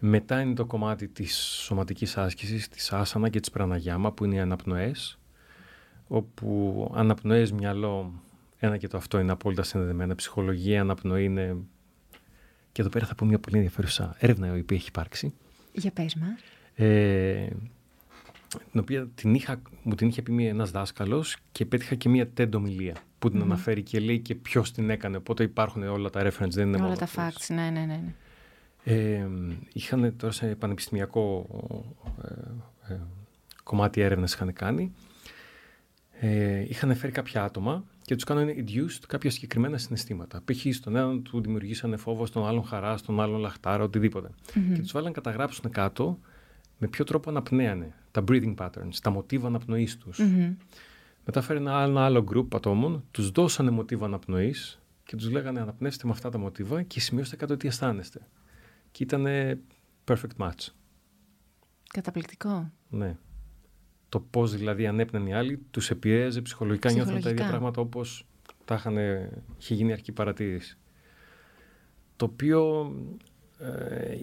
[0.00, 4.38] Μετά είναι το κομμάτι της σωματικής άσκησης, της άσανα και της πραναγιάμα, που είναι οι
[4.38, 5.18] αναπνοές,
[6.08, 8.12] όπου αναπνοές μυαλό,
[8.58, 10.14] ένα και το αυτό είναι απόλυτα συνδεδεμένα.
[10.14, 11.56] Ψυχολογία, αναπνοή είναι...
[12.72, 15.34] Και εδώ πέρα θα πω μια πολύ ενδιαφέρουσα έρευνα η οποία έχει υπάρξει.
[15.72, 16.40] Για πες μας.
[16.74, 17.48] Ε,
[18.48, 22.96] την οποία την είχα, μου την είχε πει ένας δάσκαλος και πέτυχα και μία τέντομιλία
[23.18, 25.16] που την αναφέρει και λέει και ποιος την έκανε.
[25.16, 26.96] Οπότε υπάρχουν όλα τα reference, δεν είναι όλα μόνο.
[26.96, 27.86] τα facts, ναι, ναι, ναι.
[27.86, 28.14] ναι.
[28.84, 29.28] Ε,
[29.72, 31.46] είχαν τώρα σε πανεπιστημιακό
[32.88, 33.00] ε, ε,
[33.62, 34.92] κομμάτι έρευνα είχαν κάνει.
[36.20, 40.42] Ε, είχαν φέρει κάποια άτομα και τους κάνανε induced κάποια συγκεκριμένα συναισθήματα.
[40.44, 40.74] Π.χ.
[40.74, 44.28] στον έναν του δημιουργήσανε φόβο, στον άλλον χαρά, στον άλλον λαχτάρα, οτιδήποτε.
[44.28, 44.72] Mm-hmm.
[44.74, 46.18] Και τους βάλαν καταγράψουν κάτω
[46.78, 50.18] με ποιο τρόπο αναπνέανε, τα breathing patterns, τα μοτίβα αναπνοής τους.
[50.22, 50.56] Mm-hmm.
[51.24, 56.06] Μετά φέρει ένα, ένα άλλο group ατόμων, τους δώσανε μοτίβα αναπνοής και τους λέγανε αναπνεύστε
[56.06, 58.20] με αυτά τα μοτίβα και σημειώστε κάτω τι αισθάνεστε.
[58.90, 59.26] Και ήταν
[60.04, 60.66] perfect match.
[61.92, 62.70] Καταπληκτικό.
[62.88, 63.16] Ναι.
[64.08, 67.14] Το πώς δηλαδή ανέπνεαν οι άλλοι τους επηρέαζε ψυχολογικά, ψυχολογικά.
[67.14, 68.26] νιώθαν τα ίδια πράγματα όπως
[68.64, 68.96] τα είχαν,
[69.58, 70.78] είχε γίνει αρχική παρατήρηση.
[72.16, 72.92] Το οποίο
[73.37, 73.37] ε,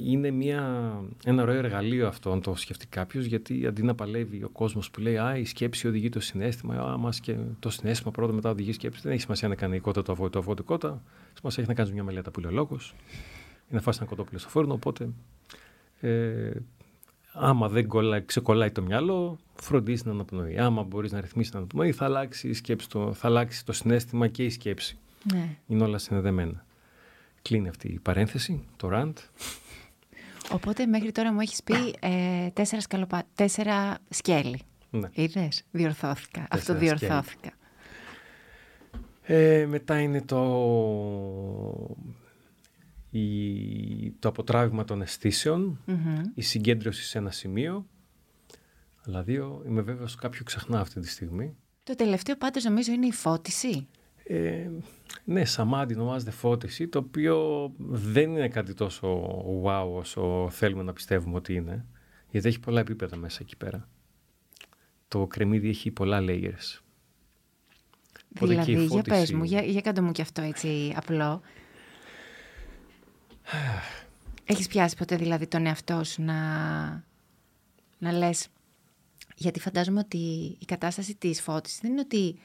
[0.05, 0.93] είναι μια,
[1.25, 4.99] ένα ωραίο εργαλείο αυτό, αν το σκεφτεί κάποιος, γιατί αντί να παλεύει ο κόσμος που
[4.99, 8.73] λέει Α, η σκέψη οδηγεί το συνέστημα, Α, μας και το συνέστημα πρώτα μετά οδηγεί
[8.73, 9.01] σκέψη.
[9.03, 11.01] Δεν έχει σημασία να κάνει κότα το αβό το αβό το κότα.
[11.33, 12.95] Σημασία έχει να κάνει μια μελέτα που λέει ο λόγος
[13.69, 14.73] ή να φάσει ένα κοτόπουλο στο φόρνο.
[14.73, 15.09] Οπότε,
[15.99, 16.51] ε,
[17.33, 20.57] άμα δεν κολλάει, ξεκολλάει το μυαλό, φροντίζει να αναπνοεί.
[20.57, 24.27] Άμα μπορείς να ρυθμίσεις την αναπνοή, θα αλλάξει, η σκέψη, το, θα αλλάξει το συνέστημα
[24.27, 24.97] και η σκέψη.
[25.33, 25.57] Ναι.
[25.67, 26.64] Είναι όλα συνδεδεμένα.
[27.47, 29.13] Κλείνει αυτή η παρένθεση, το rant.
[30.51, 33.23] Οπότε μέχρι τώρα μου έχεις πει ε, τέσσερα, σκαλοπα...
[33.35, 34.61] τέσσερα σκέλη.
[34.89, 35.09] Ναι.
[35.13, 37.51] Είδες, διορθώθηκα, αυτοδιορθώθηκα.
[39.21, 40.41] Ε, μετά είναι το,
[43.09, 45.79] η, το αποτράβημα των αισθησεων
[46.35, 47.85] η συγκέντρωση σε ένα σημείο.
[49.05, 51.55] Αλλά δύο, είμαι βέβαιος κάποιο ξεχνά αυτή τη στιγμή.
[51.83, 53.87] Το τελευταίο πάντως νομίζω είναι η φώτιση.
[54.27, 54.69] Ε,
[55.25, 59.21] ναι, σαμάντι ονομάζεται φώτιση, το οποίο δεν είναι κάτι τόσο
[59.63, 61.85] wow όσο θέλουμε να πιστεύουμε ότι είναι,
[62.29, 63.89] γιατί έχει πολλά επίπεδα μέσα εκεί πέρα.
[65.07, 66.79] Το κρεμμύδι έχει πολλά layers.
[68.29, 68.85] Δηλαδή, φώτιση...
[68.85, 71.41] για πες μου, για, για κάτω μου και αυτό έτσι απλό.
[74.45, 76.35] Έχεις πιάσει ποτέ δηλαδή τον εαυτό σου να,
[77.97, 78.47] να λες
[79.35, 80.17] Γιατί φαντάζομαι ότι
[80.59, 82.39] η κατάσταση της φώτισης δεν είναι ότι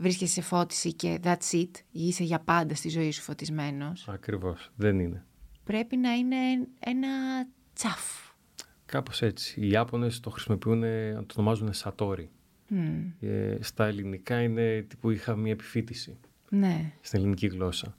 [0.00, 4.08] βρίσκεσαι σε φώτιση και that's it, ή είσαι για πάντα στη ζωή σου φωτισμένος.
[4.08, 4.70] Ακριβώς.
[4.76, 5.24] Δεν είναι.
[5.64, 6.36] Πρέπει να είναι
[6.78, 7.08] ένα
[7.72, 8.28] τσαφ.
[8.86, 9.60] Κάπως έτσι.
[9.60, 10.80] Οι Ιάπωνες το χρησιμοποιούν,
[11.26, 12.30] το ονομάζουν σατόρι.
[13.20, 16.18] Ε, στα ελληνικά είναι τύπου είχα μια επιφύτηση.
[16.48, 16.92] Ναι.
[17.00, 17.96] Στην ελληνική γλώσσα.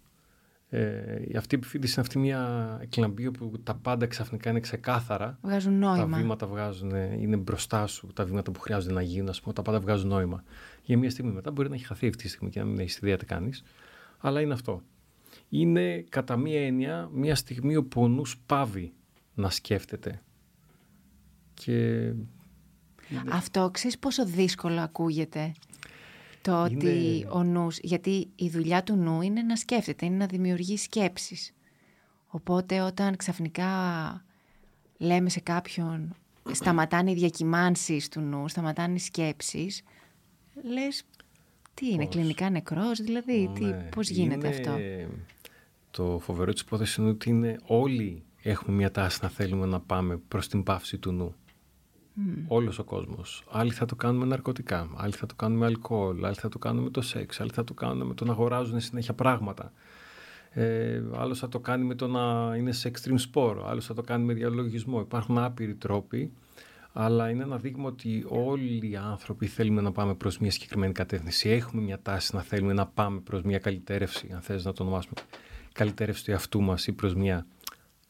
[0.74, 5.38] Ε, αυτή η επιφύτηση είναι αυτή μια εκλαμπή όπου τα πάντα ξαφνικά είναι ξεκάθαρα.
[5.42, 6.10] Βγάζουν νόημα.
[6.10, 9.62] Τα βήματα βγάζουν, είναι μπροστά σου, τα βήματα που χρειάζονται να γίνουν, ας πούμε, τα
[9.62, 10.44] πάντα βγάζουν νόημα.
[10.84, 13.00] Για μια στιγμή μετά μπορεί να έχει χαθεί αυτή τη στιγμή και να μην έχει
[13.02, 13.64] ιδέα τι κάνεις.
[14.18, 14.82] Αλλά είναι αυτό.
[15.50, 18.94] Είναι κατά μία έννοια μια στιγμή όπου ο νους πάβει
[19.34, 20.22] να σκέφτεται.
[21.54, 22.12] Και...
[23.32, 25.52] Αυτό ξέρεις πόσο δύσκολο ακούγεται;
[26.42, 30.78] Το ότι ο νους, γιατί η δουλειά του νου είναι να σκέφτεται, είναι να δημιουργεί
[30.78, 31.54] σκέψεις.
[32.28, 33.70] Οπότε όταν ξαφνικά
[34.98, 36.16] λέμε σε κάποιον
[36.52, 39.84] σταματάνε οι διακυμάνσεις του νου, σταματάνε οι σκέψεις,
[40.64, 41.04] λες
[41.74, 43.88] τι είναι, κλινικά νεκρός, δηλαδή, τι, ναι.
[43.96, 44.78] πώς γίνεται αυτό;
[45.92, 50.18] Το φοβερό της υπόθεσης είναι ότι είναι όλοι έχουμε μια τάση να θέλουμε να πάμε
[50.18, 51.36] προς την πάυση του νου.
[52.28, 52.44] Mm.
[52.48, 53.44] Όλος ο κόσμος.
[53.50, 56.60] Άλλοι θα το κάνουν με ναρκωτικά, άλλοι θα το κάνουν με αλκοόλ, άλλοι θα το
[56.60, 59.72] κάνουν με το σεξ, άλλοι θα το κάνουν με το να αγοράζουν συνέχεια πράγματα.
[60.54, 64.02] Ε, άλλος θα το κάνει με το να είναι σε extreme sport, άλλος θα το
[64.02, 65.00] κάνει με διαλογισμό.
[65.00, 66.32] Υπάρχουν άπειροι τρόποι,
[66.94, 71.50] αλλά είναι ένα δείγμα ότι όλοι οι άνθρωποι θέλουμε να πάμε προς μια συγκεκριμένη κατεύθυνση.
[71.50, 75.14] Έχουμε μια τάση να θέλουμε να πάμε προς μια καλυτέρευση, αν θες να το ονομάσουμε,
[75.72, 77.46] καλυτέρευση του εαυτού μας ή προς μια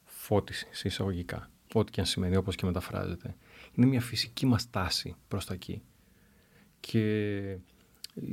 [0.03, 3.35] φώτιση, εισαγωγικά, ό,τι και αν σημαίνει, όπως και μεταφράζεται
[3.73, 5.81] είναι μια φυσική μας τάση προς τα εκεί.
[6.79, 7.57] Και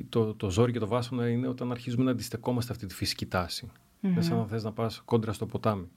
[0.08, 3.70] το, το ζόρι και το βάσανο είναι όταν αρχίζουμε να αντιστεκόμαστε αυτή τη φυσική τάση.
[3.70, 4.08] Mm-hmm.
[4.14, 5.88] Δεν σαν να θες να πας κόντρα στο ποτάμι.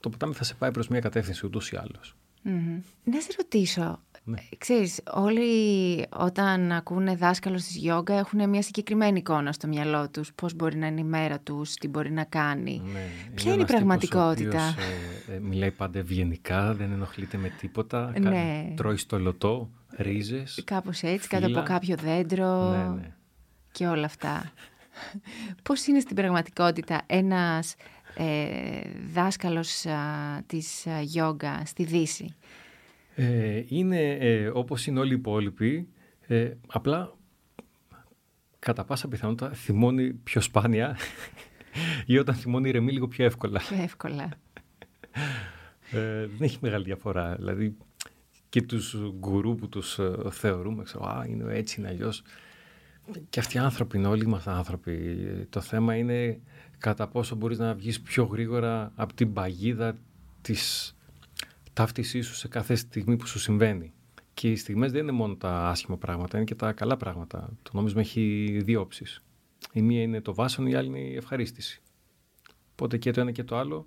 [0.00, 2.16] Το ποτάμι θα σε πάει προς μια κατεύθυνση ούτως ή άλλως.
[2.44, 2.80] Mm-hmm.
[3.04, 4.38] Να σε ρωτήσω, ναι.
[4.58, 10.32] Ξέρεις, όλοι όταν ακούνε δάσκαλος της γιόγκα έχουν μια συγκεκριμένη εικόνα στο μυαλό τους.
[10.34, 12.82] Πώς μπορεί να είναι η μέρα τους, τι μπορεί να κάνει.
[12.92, 13.06] Ναι.
[13.34, 14.88] Ποια είναι η πραγματικότητα; Οποίος,
[15.28, 18.12] ε, ε, μιλάει πάντα ευγενικά, δεν ενοχλείται με τίποτα.
[18.20, 18.72] Ναι.
[18.76, 23.14] Τρώει στο λωτό, ρίζες, Κάπως έτσι, κάτω από κάποιο δέντρο ναι, ναι.
[23.72, 24.52] και όλα αυτά.
[25.62, 27.74] Πώς είναι στην πραγματικότητα ένας
[28.14, 28.80] ε,
[29.12, 29.98] δάσκαλος α,
[30.46, 32.34] της γιόγκα στη Δύση;
[33.20, 35.88] Ε, είναι ε, όπως είναι όλοι οι υπόλοιποι,
[36.20, 37.16] ε, απλά
[38.58, 40.96] κατά πάσα πιθανότητα θυμώνει πιο σπάνια
[42.06, 43.58] ή όταν θυμώνει ηρεμεί λίγο πιο εύκολα.
[43.58, 44.28] Πιο εύκολα.
[45.90, 47.34] ε, δεν έχει μεγάλη διαφορά.
[47.36, 47.76] Δηλαδή
[48.48, 52.22] και τους γκουρού που τους ε, θεωρούμε, ξέρω, α, είναι έτσι, είναι αλλιώς.
[53.28, 55.26] Και αυτοί οι άνθρωποι είναι, όλοι μας άνθρωποι.
[55.50, 56.40] Το θέμα είναι
[56.78, 59.96] κατά πόσο μπορείς να βγεις πιο γρήγορα από την παγίδα
[60.40, 60.92] της
[61.78, 63.92] ταύτισή σου σε κάθε στιγμή που σου συμβαίνει.
[64.34, 67.50] Και οι στιγμές δεν είναι μόνο τα άσχημα πράγματα, είναι και τα καλά πράγματα.
[67.62, 69.22] Το νόμισμα έχει δύο όψεις.
[69.72, 71.82] Η μία είναι το βάσανο, η άλλη είναι η ευχαρίστηση.
[72.72, 73.86] Οπότε και το ένα και το άλλο,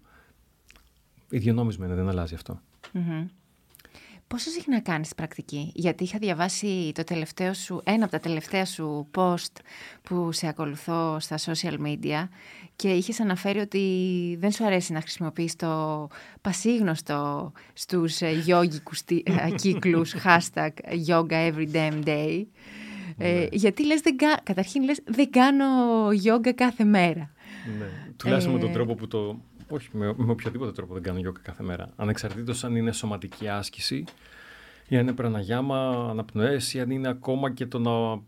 [1.29, 2.61] ίδιο νόμισμα είναι, δεν αλλάζει αυτό.
[4.31, 9.07] Πόσο συχνά κάνεις πρακτική, γιατί είχα διαβάσει το τελευταίο σου, ένα από τα τελευταία σου
[9.15, 9.55] post
[10.01, 12.27] που σε ακολουθώ στα social media
[12.75, 16.07] και είχες αναφέρει ότι δεν σου αρέσει να χρησιμοποιείς το
[16.41, 19.21] πασίγνωστο στους ε, γιόγικους ε,
[19.55, 20.69] κύκλους hashtag
[21.07, 22.45] yoga every damn day.
[23.17, 23.47] Ε, ναι.
[23.51, 25.65] γιατί λες, δεν καταρχήν λες, δεν κάνω
[26.07, 27.31] yoga κάθε μέρα.
[27.79, 28.13] Ναι.
[28.17, 29.39] Τουλάχιστον με τον τρόπο που το
[29.71, 31.93] όχι, με, με οποιοδήποτε τρόπο δεν κάνω γιόγκα κάθε μέρα.
[31.95, 34.03] Ανεξαρτήτως αν είναι σωματική άσκηση
[34.87, 38.21] ή αν είναι πραναγιάμα, αναπνοές ή αν είναι ακόμα και το να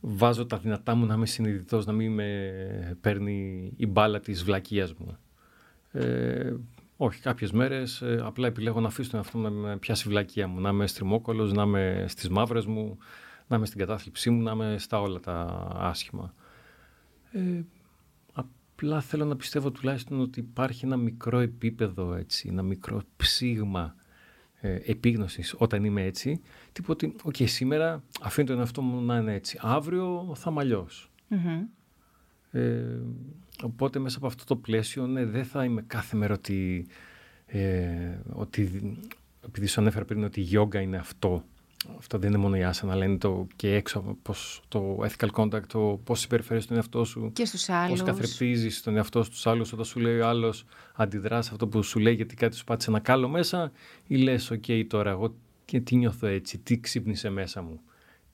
[0.00, 4.94] βάζω τα δυνατά μου να είμαι συνειδητός, να μην με παίρνει η μπάλα της βλακείας
[4.94, 5.16] μου.
[5.92, 6.54] Ε,
[6.96, 10.10] όχι, κάποιες μέρες ε, απλά επιλέγω να αφήσω τον εαυτό μου να με πιάσει η
[10.10, 10.60] βλακεία μου.
[10.60, 12.98] Να είμαι στριμόκολο, να είμαι στις μαύρες μου,
[13.46, 16.34] να είμαι στην κατάθλιψή μου, να είμαι στα όλα τα άσχημα.
[17.32, 17.40] Ε,
[18.82, 23.94] Απλά θέλω να πιστεύω τουλάχιστον ότι υπάρχει ένα μικρό επίπεδο, έτσι, ένα μικρό ψήγμα
[24.60, 26.40] ε, επίγνωσης όταν είμαι έτσι.
[26.72, 29.58] Τύπου ότι, οκ, σήμερα αφήνω τον εαυτό μου να είναι έτσι.
[29.60, 31.10] Αύριο θα είμαι αλλιώς.
[32.50, 32.98] Ε,
[33.62, 36.86] οπότε μέσα από αυτό το πλαίσιο, ναι, δεν θα είμαι κάθε μέρα ότι,
[37.46, 38.96] ε, ότι
[39.46, 41.44] επειδή σου ανέφερα πριν ότι η γιόγκα είναι αυτό
[41.98, 45.66] αυτό δεν είναι μόνο η άσανα, αλλά είναι το και έξω, πώς, το ethical conduct,
[45.66, 47.30] το πώς συμπεριφέρεις τον εαυτό σου.
[47.32, 48.00] Και στους άλλους.
[48.00, 50.64] Πώς καθρεπτίζεις τον εαυτό σου στους άλλους, όταν σου λέει ο άλλος
[50.94, 53.72] αντιδράσεις αυτό που σου λέει γιατί κάτι σου πάτησε ένα κάλο μέσα
[54.06, 57.80] ή λες, ok, okay, τώρα εγώ και τι νιώθω έτσι, τι ξύπνησε μέσα μου.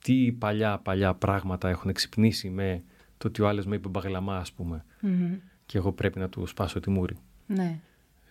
[0.02, 2.82] Τι παλιά, παλιά πράγματα έχουν ξυπνήσει με
[3.18, 4.84] το ότι ο άλλος με είπε μπαγλαμά, ας πούμε.
[5.02, 5.38] Mm-hmm.
[5.66, 7.16] Και εγώ πρέπει να του σπάσω τη μούρη.
[7.46, 7.80] Ναι.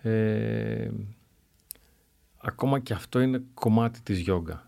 [0.01, 0.89] Ε,
[2.38, 4.66] ακόμα και αυτό είναι κομμάτι της γιόγκα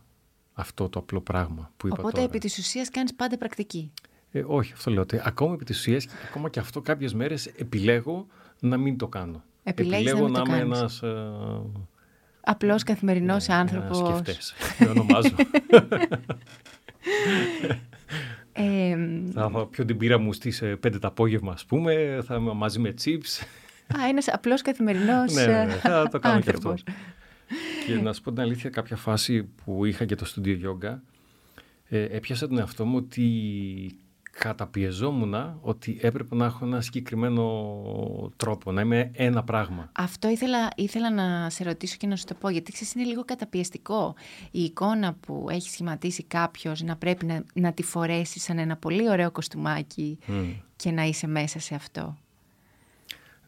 [0.59, 2.25] αυτό το απλό πράγμα που είπα Οπότε τώρα.
[2.25, 3.91] επί της ουσίας κάνεις πάντα πρακτική.
[4.31, 5.01] Ε, όχι, αυτό λέω.
[5.01, 8.27] Ότι ακόμα επί της ουσίας, ακόμα και αυτό κάποιες μέρες επιλέγω
[8.59, 9.43] να μην το κάνω.
[9.63, 10.79] Επιλέγεις να επιλέγω μην το είμαι κάνεις.
[10.79, 11.01] ένας...
[11.01, 11.61] Ε,
[12.41, 13.99] Απλός καθημερινός ναι, άνθρωπος.
[13.99, 15.35] Ένας σκεφτές, με ονομάζω.
[18.53, 18.97] Ε,
[19.33, 22.79] θα πιω την πύρα μου στις ε, 5 το απόγευμα, ας πούμε, θα είμαι μαζί
[22.79, 23.43] με chips.
[23.99, 26.73] α, ένας απλός καθημερινός ναι, ναι, ναι, θα το κάνω και αυτό.
[27.49, 27.85] Άνθρωπος.
[27.85, 31.03] και να σου πω την αλήθεια, κάποια φάση που είχα και το στούντιο γιόγκα,
[31.89, 33.27] ε, έπιασα τον εαυτό μου ότι
[34.39, 37.43] καταπιεζόμουν ότι έπρεπε να έχω ένα συγκεκριμένο
[38.37, 39.89] τρόπο, να είμαι ένα πράγμα.
[39.91, 43.25] Αυτό ήθελα, ήθελα να σε ρωτήσω και να σου το πω, γιατί ξέρεις είναι λίγο
[43.25, 44.15] καταπιεστικό
[44.51, 49.09] η εικόνα που έχει σχηματίσει κάποιος να πρέπει να, να τη φορέσεις σαν ένα πολύ
[49.09, 50.49] ωραίο κοστούμάκι Μμ.
[50.75, 52.17] και να είσαι μέσα σε αυτό.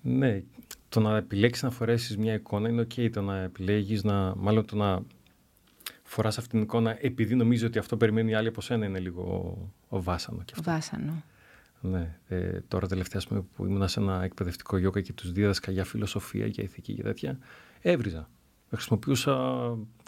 [0.01, 0.43] Ναι,
[0.91, 4.75] το να επιλέξεις να φορέσεις μια εικόνα είναι ok, το να επιλέγεις να, μάλλον το
[4.75, 5.01] να
[6.03, 9.57] φοράς αυτήν την εικόνα επειδή νομίζεις ότι αυτό περιμένει οι άλλοι από σένα είναι λίγο
[9.89, 10.71] βάσανο και αυτό.
[10.71, 11.23] Βάσανο.
[11.81, 15.71] Ναι, ε, τώρα τελευταία ας πούμε, που ήμουν σε ένα εκπαιδευτικό γιόγκα και τους δίδασκα
[15.71, 17.37] για φιλοσοφία, για ηθική και τέτοια,
[17.81, 18.29] έβριζα.
[18.69, 19.57] Χρησιμοποιούσα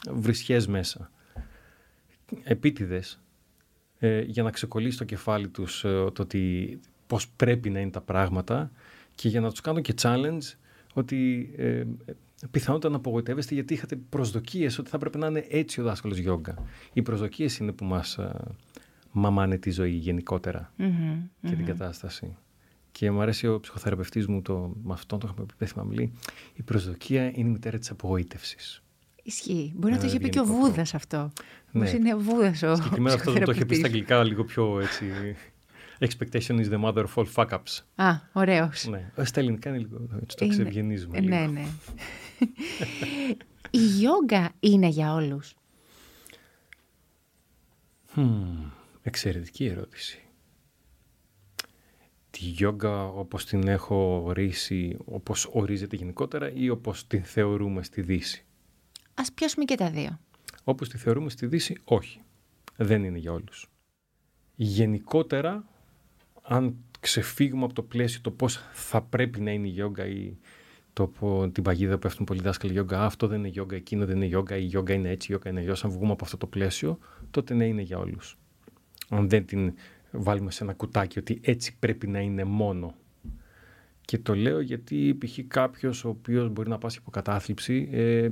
[0.10, 1.12] βρισιές μέσα.
[2.44, 3.22] Επίτηδες,
[4.00, 8.02] ε, για να ξεκολλήσει το κεφάλι τους ε, το ότι πώς πρέπει να είναι τα
[8.02, 8.72] πράγματα
[9.16, 10.42] και για να τους κάνω και challenge
[10.94, 11.84] ότι ε,
[12.52, 16.56] πιθανότατα να απογοητεύεστε γιατί είχατε προσδοκίες ότι θα πρέπει να είναι έτσι ο δάσκαλος γιόγκα.
[16.94, 18.32] Οι προσδοκίες είναι που μας ε,
[19.12, 21.66] μαμάνε τη ζωή γενικότερα Μμμ, και την μμμ.
[21.66, 22.36] κατάσταση.
[22.92, 26.14] Και μου αρέσει ο ψυχοθεραπευτής μου, το, με αυτόν το είχαμε πει, δεν θυμάμαι λέει,
[26.54, 28.84] η προσδοκία είναι η μητέρα της απογοήτευσης.
[29.24, 29.74] Ισχύει.
[29.76, 31.32] Μπορεί να το Ένα είχε πει και ο γενικό Βούδας αυτό.
[31.72, 31.84] Ναι.
[31.84, 33.86] Πώς είναι ο Βούδας ο Συγκεκριμένα αυτό δεν το είχε πει στα ψυχοθεραπευτής.
[33.86, 35.06] αγγλικά λίγο πιο έτσι...
[36.00, 37.82] Expectation is the mother of all fuck ups.
[37.96, 38.88] Α, ωραίος.
[38.88, 39.12] Ναι.
[39.16, 41.36] Ε, Στα ελληνικά είναι λίγο, έτσι το Είναι- ξευγενίζουμε Ε, λίγο.
[41.36, 41.66] Ναι, ναι.
[43.72, 45.54] η γιόγκα είναι για όλους.
[48.12, 48.64] Χμ,
[49.02, 50.18] εξαιρετική ερώτηση.
[52.30, 58.46] Τη γιόγκα όπως την έχω ορίσει, όπως ορίζεται γενικότερα ή όπως την θεωρούμε στη Δύση;
[59.14, 60.20] Ας πιάσουμε και τα δύο.
[60.64, 62.22] Όπως τη θεωρούμε στη Δύση, όχι.
[62.78, 63.68] Δεν είναι για όλους.
[64.56, 65.68] Γενικότερα,
[66.44, 70.38] αν ξεφύγουμε από το πλαίσιο το πώς θα πρέπει να είναι η γιόγκα ή
[70.94, 74.06] το που, την παγίδα που πέφτουν πολλοί δάσκαλοι γιόγκα, «Α, αυτό δεν είναι γιόγκα, εκείνο
[74.06, 75.84] δεν είναι γιόγκα, η γιόγκα είναι έτσι, η γιόγκα είναι αλλιώς.
[75.84, 77.00] Αν βγούμε από αυτό το πλαίσιο,
[77.32, 78.38] τότε ναι, είναι για όλους.
[79.10, 79.74] Αν δεν την
[80.12, 82.96] βάλουμε σε ένα κουτάκι ότι έτσι πρέπει να είναι μόνο.
[84.02, 85.40] Και το λέω γιατί π.χ.
[85.48, 88.30] κάποιος ο οποίος μπορεί να πάσει από κατάθλιψη ε,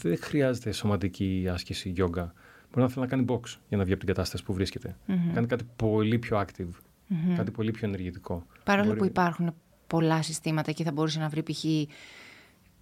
[0.00, 2.32] δεν χρειάζεται σωματική άσκηση γιόγκα.
[2.70, 4.96] Μπορεί να θέλει να κάνει box για να βγει από την κατάσταση που βρίσκεται.
[5.06, 5.32] Μμμ.
[5.34, 6.68] Κάνει κάτι πολύ πιο active,
[7.08, 7.36] Μμμ.
[7.36, 8.46] κάτι πολύ πιο ενεργητικό.
[8.64, 9.54] Παρόλο Μπορεί- που υπάρχουν
[9.86, 11.64] πολλά συστήματα και θα μπορούσε να βρει π.χ.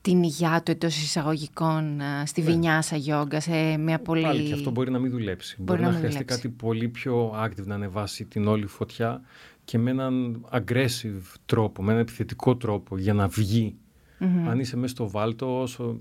[0.01, 2.51] την υγειά του εντός εισαγωγικών α, στη Ναι.
[2.51, 4.23] βινιάσα γιόγκα σε μια πολύ.
[4.23, 5.57] Πάλι και αυτό μπορεί να μην δουλέψει.
[5.59, 6.43] Μπορεί, να να, μην χρειαστεί δουλέψει.
[6.49, 9.21] κάτι πολύ πιο active να ανεβάσει την όλη φωτιά
[9.65, 13.75] και με έναν aggressive τρόπο, με έναν επιθετικό τρόπο για να βγει.
[14.19, 14.49] Μμμ.
[14.49, 16.01] Αν είσαι μέσα στο βάλτο, όσο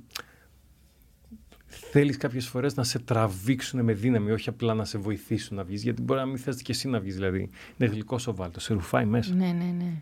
[1.92, 5.84] θέλεις κάποιες φορές να σε τραβήξουν με δύναμη, όχι απλά να σε βοηθήσουν να βγεις,
[5.84, 7.50] γιατί μπορεί να μην θες και εσύ να βγεις, δηλαδή.
[7.78, 9.34] Είναι γλυκός ο βάλτος, σε ρουφάει μέσα.
[9.34, 10.02] Ναι, ναι, ναι.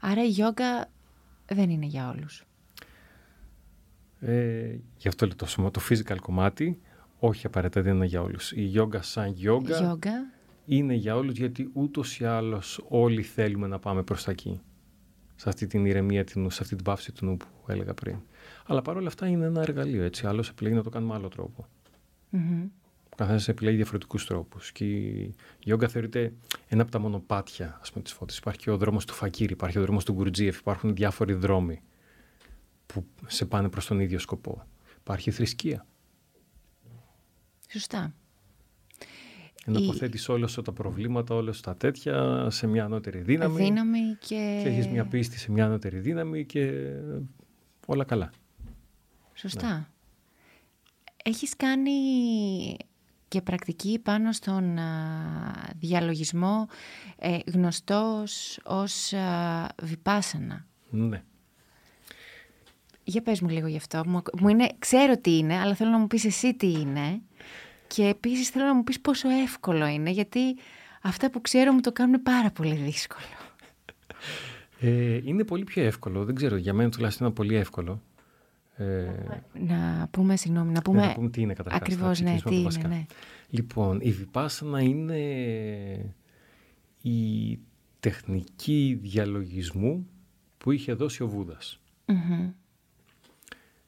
[0.00, 0.90] Άρα η γιόγκα
[1.46, 2.44] δεν είναι για όλους.
[4.20, 6.80] Ε, γι' αυτό λέω το, σωμα- το physical κομμάτι,
[7.18, 8.52] όχι απαραίτητα δεν είναι για όλους.
[8.52, 10.30] Η yoga σαν yoga Γιόγκα.
[10.64, 14.60] είναι για όλους γιατί ούτως ή άλλως όλοι θέλουμε να πάμε προς τα εκεί.
[15.36, 18.16] Σε αυτή την ηρεμία, την, σε αυτή την πάυση του νου που έλεγα πριν.
[18.66, 20.26] Αλλά παρόλα αυτά είναι ένα εργαλείο, έτσι.
[20.26, 21.66] Άλλος επιλέγει να το κάνει με άλλο τρόπο.
[22.30, 22.68] Μμμ.
[23.10, 24.72] Ο καθένας επιλέγει διαφορετικούς τρόπους.
[24.72, 26.32] Και η γιόγκα θεωρείται
[26.68, 28.36] ένα από τα μονοπάτια ας πούμε, της φώτης.
[28.38, 31.82] Υπάρχει και ο δρόμος του Φακύρη, υπάρχει ο δρόμος του Γκουρτζίεφ, υπάρχουν διάφοροι δρόμοι
[32.86, 34.62] που σε πάνε προς τον ίδιο σκοπό.
[35.00, 35.86] Υπάρχει η θρησκεία.
[37.68, 38.14] Σωστά.
[39.66, 43.62] Να Η- αποθέτει όλα σου τα προβλήματα, όλα σου τα τέτοια σε μια ανώτερη δύναμη.
[43.64, 44.60] Δύναμη και...
[44.62, 46.90] Και έχεις μια πίστη σε μια ανώτερη δύναμη και
[47.86, 48.30] όλα καλά.
[49.34, 49.68] Σωστά.
[49.68, 49.86] Ναι.
[51.24, 51.92] Έχεις κάνει
[53.28, 56.68] και πρακτική πάνω στον α, διαλογισμό
[57.18, 60.66] ε, γνωστός ως α, βιπάσανα.
[60.90, 61.22] Ναι.
[63.04, 64.02] Για πες μου λίγο γι' αυτό.
[64.06, 67.20] Μου, μου είναι, ξέρω τι είναι, αλλά θέλω να μου πεις εσύ τι είναι.
[67.86, 70.56] Και επίσης θέλω να μου πεις πόσο εύκολο είναι, γιατί
[71.02, 73.24] αυτά που ξέρω μου το κάνουν πάρα πολύ δύσκολο.
[74.80, 76.24] Ε, είναι πολύ πιο εύκολο.
[76.24, 78.02] Δεν ξέρω, για μένα τουλάχιστον είναι πολύ εύκολο.
[78.76, 79.10] Ε,
[79.52, 81.06] Να πούμε, συγγνώμη, να Ναι, πούμε...
[81.06, 81.80] να πούμε τι είναι καταρχάς.
[81.82, 82.88] Ακριβώς, να ναι, ξεκινήσουμε τι από τα είναι, βασικά.
[82.88, 83.04] ναι.
[83.48, 86.14] Λοιπόν, η Vipassana είναι
[87.02, 87.58] η
[88.00, 90.06] τεχνική διαλογισμού
[90.58, 91.80] που είχε δώσει ο Βούδας.
[92.06, 92.48] Μμμ.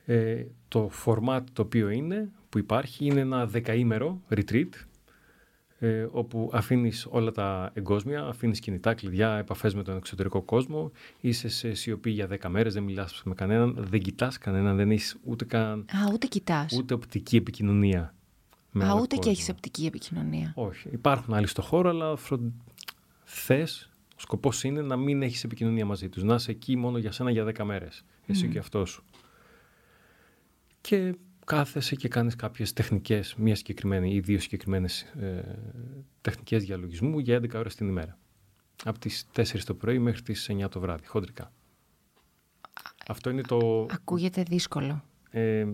[0.05, 4.69] Ε, το format το οποίο είναι, που που υπάρχει είναι ένα δεκαήμερο retreat
[5.79, 11.49] ε, όπου αφήνεις όλα τα εγκόσμια, αφήνεις κινητά, κλειδιά, επαφές με τον εξωτερικό κόσμο, είσαι
[11.49, 15.45] σε σιωπή για δέκα μέρες, δεν μιλάς με κανέναν, δεν κοιτάς κανέναν, δεν έχεις ούτε
[15.45, 15.79] καν...
[15.81, 16.77] Α, ούτε κοιτάς.
[16.79, 18.15] Ούτε οπτική επικοινωνία.
[18.71, 20.53] Με Α, ούτε και έχεις οπτική επικοινωνία.
[20.55, 20.89] Όχι.
[20.93, 22.53] Υπάρχουν άλλοι στο χώρο, αλλά φρο...
[23.25, 27.13] θες, ο σκοπός είναι να μην έχεις επικοινωνία μαζί τους, να είσαι εκεί μόνο για
[27.13, 29.05] σένα για δέκα μέρες, εσύ και αυτό σου.
[30.81, 31.15] Και
[31.47, 35.59] κάθεσαι και κάνεις κάποιες τεχνικές, μία συγκεκριμένη ή δύο συγκεκριμένες ε,
[36.21, 38.19] τεχνικές διαλογισμού για 11 ώρες την ημέρα.
[38.85, 41.53] Από τις 4 το πρωί μέχρι τις 9 το βράδυ, χοντρικά.
[43.07, 43.87] Αυτό είναι το...
[43.91, 45.05] Ακούγεται δύσκολο.
[45.31, 45.67] Ε,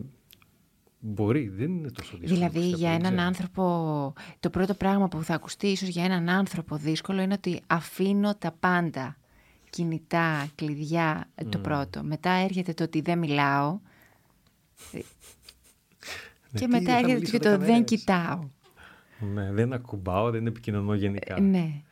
[0.99, 2.49] μπορεί, δεν είναι τόσο δύσκολο.
[2.51, 7.21] Δηλαδή για έναν άνθρωπο, το πρώτο πράγμα που θα ακουστεί ίσως για έναν άνθρωπο δύσκολο
[7.21, 9.17] είναι ότι αφήνω τα πάντα,
[9.71, 12.03] κινητά, κλειδιά, το πρώτο.
[12.03, 13.81] Μετά έρχεται το ότι δεν μιλάω
[16.53, 18.49] ναι, και μετά έρχεται και το δεν κοιτάω.
[19.35, 21.37] Ναι, δεν ακουμπάω, δεν επικοινωνώ γενικά.
[21.37, 21.83] Ε, ναι.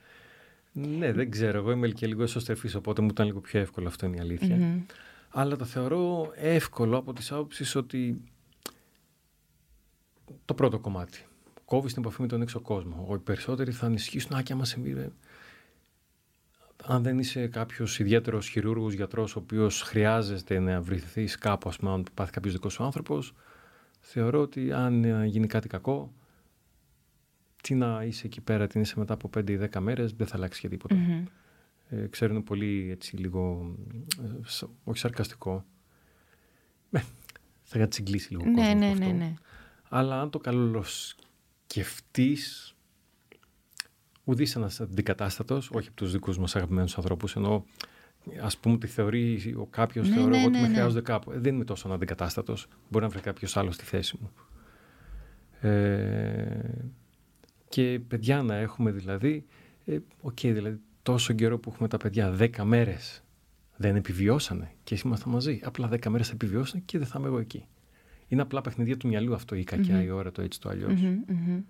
[0.73, 1.59] Ναι, δεν ξέρω.
[1.59, 4.85] Εγώ είμαι και λίγο εσωστρεφής, οπότε μου ήταν λίγο πιο εύκολο αυτό είναι η αλήθεια.
[5.29, 8.21] Αλλά το θεωρώ εύκολο από τις άποψεις ότι
[10.45, 11.25] το πρώτο κομμάτι.
[11.65, 13.09] Κόβεις την επαφή με τον έξω κόσμο.
[13.15, 15.13] Οι περισσότεροι θα ανισχύσουν, α, και άμα συμβεί.
[16.85, 21.91] Αν δεν είσαι κάποιος ιδιαίτερος χειρούργος γιατρός, ο οποίος χρειάζεται να βρεθείς κάπου, ας πούμε,
[21.91, 23.35] αν πάθει κάποιος δικός σου άνθρωπος,
[24.01, 26.13] θεωρώ ότι αν γίνει κάτι κακό,
[27.63, 30.37] τι να είσαι εκεί πέρα, τι είσαι μετά από 5 ή 10 μέρες, δεν θα
[30.37, 30.97] αλλάξει και τίποτα.
[30.97, 31.25] Mm-hmm.
[31.89, 33.75] Ε, ξέρω είναι πολύ έτσι λίγο,
[34.23, 34.27] ε,
[34.85, 35.65] όχι σαρκαστικό.
[36.91, 37.01] Ε,
[37.63, 39.05] θα τσιγκλίσει λίγο ναι, ναι, αυτό.
[39.05, 39.35] ναι, ναι.
[39.89, 42.75] Αλλά αν το καλοσκεφτείς,
[44.25, 47.65] ουδής ένας αντικατάστατος, όχι από τους δικούς μας αγαπημένους ανθρώπους, ενώ
[48.43, 50.75] Α πούμε ότι θεωρεί ο κάποιος, ναι, θεωρώ ναι, εγώ ότι ναι, με ναι.
[50.75, 51.33] χρειάζονται κάπου.
[51.33, 52.69] Ε, δεν είμαι τόσο αναντικατάστατος.
[52.89, 54.31] Μπορεί να βρει κάποιος άλλος στη θέση μου.
[55.71, 56.61] Ε,
[57.69, 59.47] και παιδιά να έχουμε δηλαδή.
[59.85, 63.25] Ε, ok, okay, δηλαδή τόσο καιρό που έχουμε τα παιδιά, δέκα μέρες
[63.77, 65.61] δεν επιβιώσανε και είμαστε μαζί.
[65.65, 67.67] Απλά δέκα μέρες επιβιώσανε και δεν θα είμαι εγώ εκεί.
[68.29, 70.05] Είναι απλά παιχνίδια του μυαλού αυτό, η κακιά, mm-hmm.
[70.05, 70.93] η ώρα, το έτσι, το αλλιώς.
[70.93, 71.63] Mm-hmm, mm-hmm ε,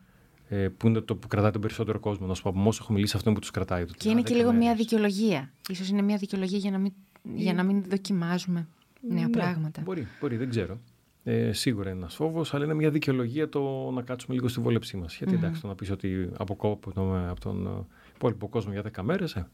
[0.77, 2.27] που είναι το που κρατάει τον περισσότερο κόσμο.
[2.27, 3.85] Να σου πω, από όσο έχω μιλήσει, αυτό που τους κρατάει.
[3.85, 5.53] Και είναι και λίγο μια δικαιολογία.
[5.75, 6.93] Ίσως είναι μια δικαιολογία για να μην,
[7.35, 8.69] για να μην δοκιμάζουμε
[9.01, 9.83] νέα ναι, πράγματα.
[9.85, 10.81] Μπορεί, μπορεί, δεν ξέρω.
[11.25, 14.97] Ε, σίγουρα είναι ένας φόβος, αλλά είναι μια δικαιολογία το να κάτσουμε λίγο στη βόλεψή
[14.97, 15.17] μας.
[15.17, 15.37] Γιατί mm-hmm.
[15.37, 16.91] εντάξει, το να πεις ότι αποκόπτω
[17.31, 19.49] από τον ε, υπόλοιπο κόσμο για 10 μέρες, ε,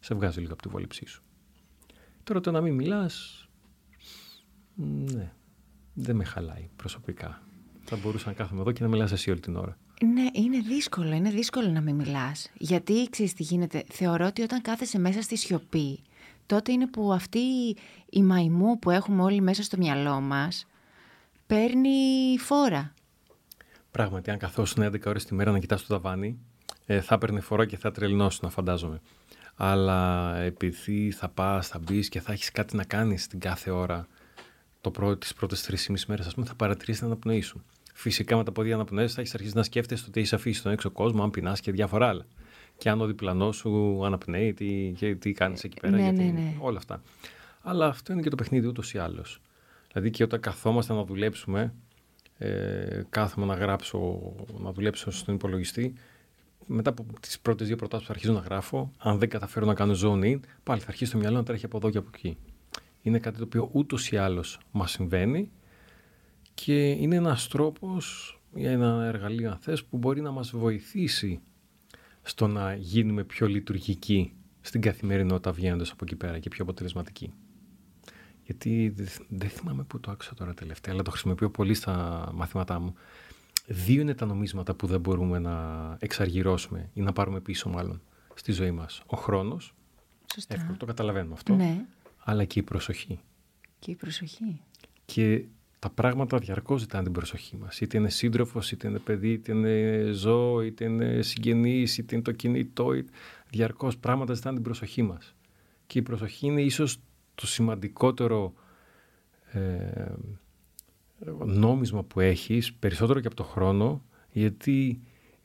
[0.00, 1.22] σε βγάζει λίγο από τη βόλεψή σου.
[2.24, 3.46] Τώρα το να μην μιλάς,
[4.74, 5.32] ναι,
[5.94, 7.42] δεν με χαλάει προσωπικά.
[7.84, 9.78] Θα μπορούσα να κάθομαι εδώ και να μιλάς εσύ όλη την ώρα.
[10.04, 11.14] Ναι, είναι δύσκολο.
[11.14, 12.50] Είναι δύσκολο να μην μιλάς.
[12.54, 13.84] Γιατί ξέρεις τι γίνεται.
[13.92, 15.98] Θεωρώ ότι όταν κάθεσαι μέσα στη σιωπή,
[16.46, 17.38] τότε είναι που αυτή
[18.10, 20.66] η μαϊμού που έχουμε όλοι μέσα στο μυαλό μας
[21.46, 22.94] παίρνει φόρα.
[23.90, 26.38] Πράγματι, αν καθόσουν 11 ώρες τη μέρα να κοιτάς το ταβάνι,
[26.86, 29.00] ε, θα παίρνει φορά και θα τρελνώσουν, φαντάζομαι.
[29.54, 34.06] Αλλά επειδή θα πας, θα μπεις και θα έχεις κάτι να κάνεις την κάθε ώρα,
[34.80, 37.64] το πρώτο, τις πρώτες τρεις μέρες, ας πούμε, θα παρατηρήσεις την αναπνοή σου.
[38.02, 40.90] Φυσικά με τα πόδια αναπνοές θα έχεις αρχίσει να σκέφτεσαι ότι έχει αφήσει τον έξω
[40.90, 42.26] κόσμο, αν πεινάς και διάφορα άλλα.
[42.76, 46.56] Και αν ο διπλανός σου αναπνέει, τι, τι κάνεις εκεί πέρα, ναι, γιατί, ναι, ναι.
[46.58, 47.02] όλα αυτά.
[47.60, 49.40] Αλλά αυτό είναι και το παιχνίδι ούτως ή άλλως.
[49.88, 51.74] Δηλαδή και όταν καθόμαστε να δουλέψουμε,
[52.38, 54.20] ε, κάθομαι να γράψω,
[54.58, 55.92] να δουλέψω στον υπολογιστή,
[56.66, 59.74] μετά από τις πρώτες δύο προτάσεις που θα αρχίζω να γράφω, αν δεν καταφέρω να
[59.74, 62.36] κάνω zone in, πάλι θα αρχίσει το μυαλό να τρέχει από εδώ και από εκεί.
[63.02, 65.50] Είναι κάτι το οποίο ούτως ή άλλως μας συμβαίνει
[66.54, 71.40] και είναι ένας τρόπος, ένα εργαλείο αν θες, που μπορεί να μας βοηθήσει
[72.22, 77.32] στο να γίνουμε πιο λειτουργικοί στην καθημερινότητα βγαίνοντας από εκεί πέρα και πιο αποτελεσματικοί.
[78.44, 78.94] Γιατί
[79.28, 82.94] δεν θυμάμαι πού το άκουσα τώρα τελευταία, αλλά το χρησιμοποιώ πολύ στα μαθήματά μου.
[83.66, 88.02] Δύο είναι τα νομίσματα που δεν μπορούμε να εξαργυρώσουμε ή να πάρουμε πίσω μάλλον
[88.34, 89.02] στη ζωή μας.
[89.06, 89.74] Ο χρόνος,
[90.34, 90.54] Σωστά.
[90.54, 91.84] εύκολο, το καταλαβαίνουμε αυτό, ναι.
[92.18, 93.20] αλλά και η προσοχή.
[93.78, 94.60] Και η προσοχή.
[95.04, 95.44] Και
[95.82, 97.80] τα πράγματα διαρκώς ζητάνε την προσοχή μας.
[97.80, 102.32] Είτε είναι σύντροφος, είτε είναι παιδί, είτε είναι ζώο, είτε είναι συγγενής, είτε είναι το
[102.32, 102.90] κινητό.
[103.50, 105.34] Διαρκώς πράγματα ζητάνε την προσοχή μας.
[105.86, 106.98] Και η προσοχή είναι ίσως
[107.34, 108.54] το σημαντικότερο
[109.52, 110.12] ε,
[111.44, 115.00] νόμισμα που έχεις, περισσότερο και από το χρόνο, γιατί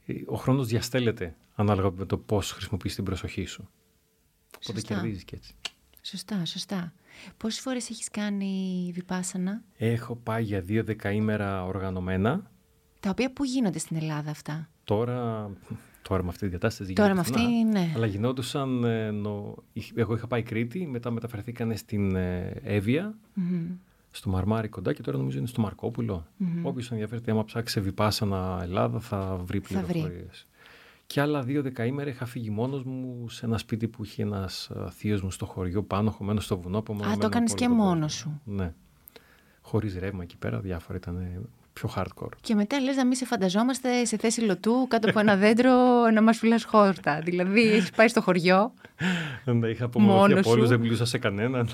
[0.06, 3.70] ε, ο χρόνος διαστέλλεται ανάλογα με το πώς χρησιμοποιείς την προσοχή σου.
[4.64, 5.56] Οπότε κερδίζεις και έτσι.
[6.02, 6.94] Σωστά, σωστά.
[7.38, 12.52] Πόσες φορές έχεις κάνει βιπάσανα; Έχω πάει για δύο δεκαήμερα οργανωμένα.
[13.00, 15.50] Τα οποία πού γίνονται στην Ελλάδα αυτά; Τώρα,
[16.02, 17.92] τώρα με αυτή τη διατάσταση Τώρα με αυτή, ναι.
[17.96, 19.56] Αλλά γινόντουσαν, ε, νο...
[19.96, 23.18] εγώ είχα πάει Κρήτη, μετά μεταφερθήκανε στην ε, Εύβοια,
[24.12, 26.28] στο Μαρμάρι κοντά και τώρα νομίζω είναι στο Μαρκόπουλο.
[26.40, 26.62] Mm-hmm.
[26.62, 30.48] Όποιος ενδιαφέρεται, άμα ψάξει σε Βιπάσανα Ελλάδα, θα βρει πληροφορίες.
[31.08, 35.22] Και άλλα δύο δεκαήμερα είχα φύγει μόνος μου σε ένα σπίτι που είχε ένας θείος
[35.22, 36.78] μου στο χωριό πάνω, χωμένος στο βουνό.
[36.78, 38.42] Α, το κάνει και μόνος σου.
[38.44, 38.74] Ναι.
[39.62, 42.32] Χωρίς ρεύμα εκεί πέρα, διάφορα ήταν πιο hardcore.
[42.42, 45.74] Και μετά λες να μην σε φανταζόμαστε σε θέση λωτού κάτω από ένα δέντρο
[46.14, 47.22] να μας φυλάς χόρτα.
[47.22, 48.74] δηλαδή έχεις πάει στο χωριό.
[49.46, 51.70] Ναι, είχα απομονωθεί από όλους, δεν μιλούσα σε κανέναν.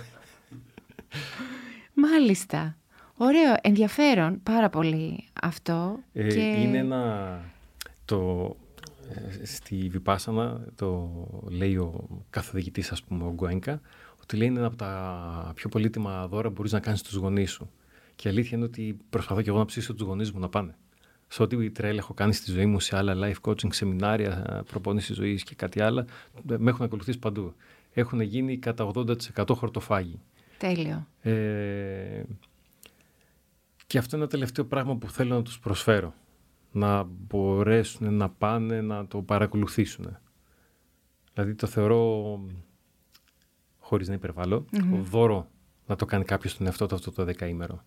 [1.93, 2.77] Μάλιστα.
[3.17, 5.99] Ωραίο, ενδιαφέρον πάρα πολύ αυτό.
[6.13, 6.39] Ε, και...
[6.39, 7.39] Είναι ένα...
[8.05, 8.17] Το,
[8.49, 8.62] ε,
[9.43, 11.11] στη Βιπάσανα το
[11.49, 13.81] λέει ο καθοδηγητής, ας πούμε, ο Γκουένκα,
[14.21, 17.51] ότι λέει είναι ένα από τα πιο πολύτιμα δώρα που μπορείς να κάνεις στους γονείς
[17.51, 17.69] σου.
[18.15, 20.75] Και η αλήθεια είναι ότι προσπαθώ και εγώ να ψήσω τους γονείς μου να πάνε.
[21.27, 25.43] Σε ό,τι τρέλ έχω κάνει στη ζωή μου, σε άλλα life coaching, σεμινάρια, προπόνηση ζωής
[25.43, 26.05] και κάτι άλλο,
[26.43, 27.53] με έχουν ακολουθήσει παντού.
[27.93, 29.15] Έχουν γίνει κατά 80%
[29.49, 30.19] χορτοφάγοι.
[30.57, 31.07] Τέλειο.
[31.21, 32.23] Ε,
[33.88, 36.13] και αυτό είναι το τελευταίο πράγμα που θέλω να τους προσφέρω.
[36.76, 40.17] Να μπορέσουν να πάνε να το παρακολουθήσουν.
[41.34, 42.39] Δηλαδή το θεωρώ,
[43.80, 44.65] χωρίς να υπερβάλλω,
[45.03, 45.47] δώρο
[45.88, 47.84] να το κάνει κάποιος στον εαυτό του αυτό το δεκαήμερο.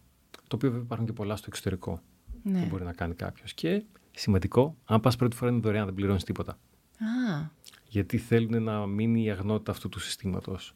[0.49, 2.01] Το οποίο βέβαια υπάρχουν και πολλά στο εξωτερικό
[2.43, 2.61] ναι.
[2.61, 3.55] που μπορεί να κάνει κάποιος.
[3.55, 6.53] Και σημαντικό, αν πας πρώτη φορά είναι δωρεάν, δεν πληρώνεις τίποτα.
[6.53, 7.49] Α.
[7.89, 10.75] Γιατί θέλουν να μείνει η αγνότητα αυτού του συστήματος.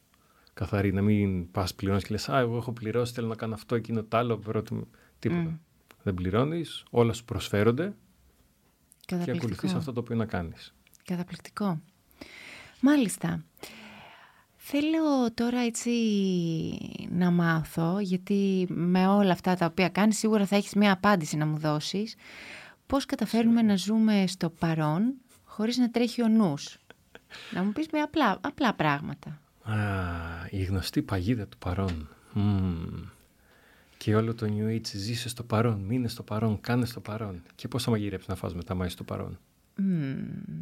[0.55, 3.75] Καθαρή, να μην πας πληρώνεις και λες: Α, εγώ έχω πληρώσει, θέλω να κάνω αυτό,
[3.75, 4.39] εκείνο, το άλλο.
[4.39, 4.87] Πρώτη...
[5.19, 5.51] Τίποτα.
[5.51, 5.59] Mm.
[6.03, 7.95] Δεν πληρώνεις, όλα σου προσφέρονται
[9.07, 10.75] και ακολουθείς αυτό το οποίο να κάνεις.
[11.05, 11.81] Καταπληκτικό.
[12.81, 13.45] Μάλιστα.
[14.57, 15.91] Θέλω τώρα έτσι
[17.11, 21.47] να μάθω, γιατί με όλα αυτά τα οποία κάνεις σίγουρα θα έχεις μία απάντηση να
[21.47, 22.15] μου δώσεις.
[22.87, 26.79] Πώς καταφέρνουμε να ζούμε στο παρόν χωρίς να τρέχει ο νους.
[27.55, 29.41] Να μου πεις με απλά, απλά πράγματα.
[29.63, 29.77] Α,
[30.51, 32.09] η γνωστή παγίδα του παρόν.
[34.03, 37.43] Και όλο το New Age ζήσε στο παρόν, μείνε στο παρόν, κάνε στο παρόν.
[37.55, 39.39] Και πώς θα μαγειρέψει να φας μετά μάι στο παρόν.
[39.79, 39.83] Mm.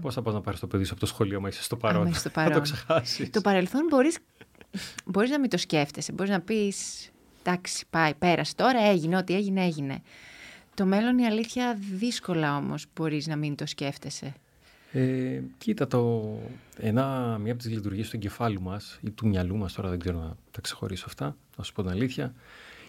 [0.01, 2.15] Πώ θα πας να πάρεις το παιδί σου από το σχολείο, μα είσαι στο παρόν.
[2.15, 2.53] στο παρόν.
[2.59, 3.31] το ξεχάσεις.
[3.31, 4.19] Το παρελθόν μπορείς
[5.05, 6.13] μπορείς να μην το σκέφτεσαι.
[6.13, 7.09] Μπορείς να πεις
[7.43, 10.03] εντάξει, πάει, πέρασε τώρα, έγινε, ό,τι έγινε, έγινε.
[10.75, 14.35] Το μέλλον η αλήθεια δύσκολα όμως μπορείς να μην το σκέφτεσαι.
[14.93, 16.33] Ε, κοίτα, το,
[16.77, 20.19] ένα, μία από τις λειτουργίες του εγκεφάλου μας ή του μυαλού μας, τώρα δεν ξέρω
[20.19, 22.35] να τα ξεχωρίσω αυτά, να σου πω την αλήθεια,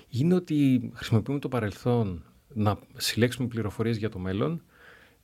[0.10, 4.64] είναι ότι χρησιμοποιούμε το παρελθόν να συλλέξουμε πληροφορίες για το μέλλον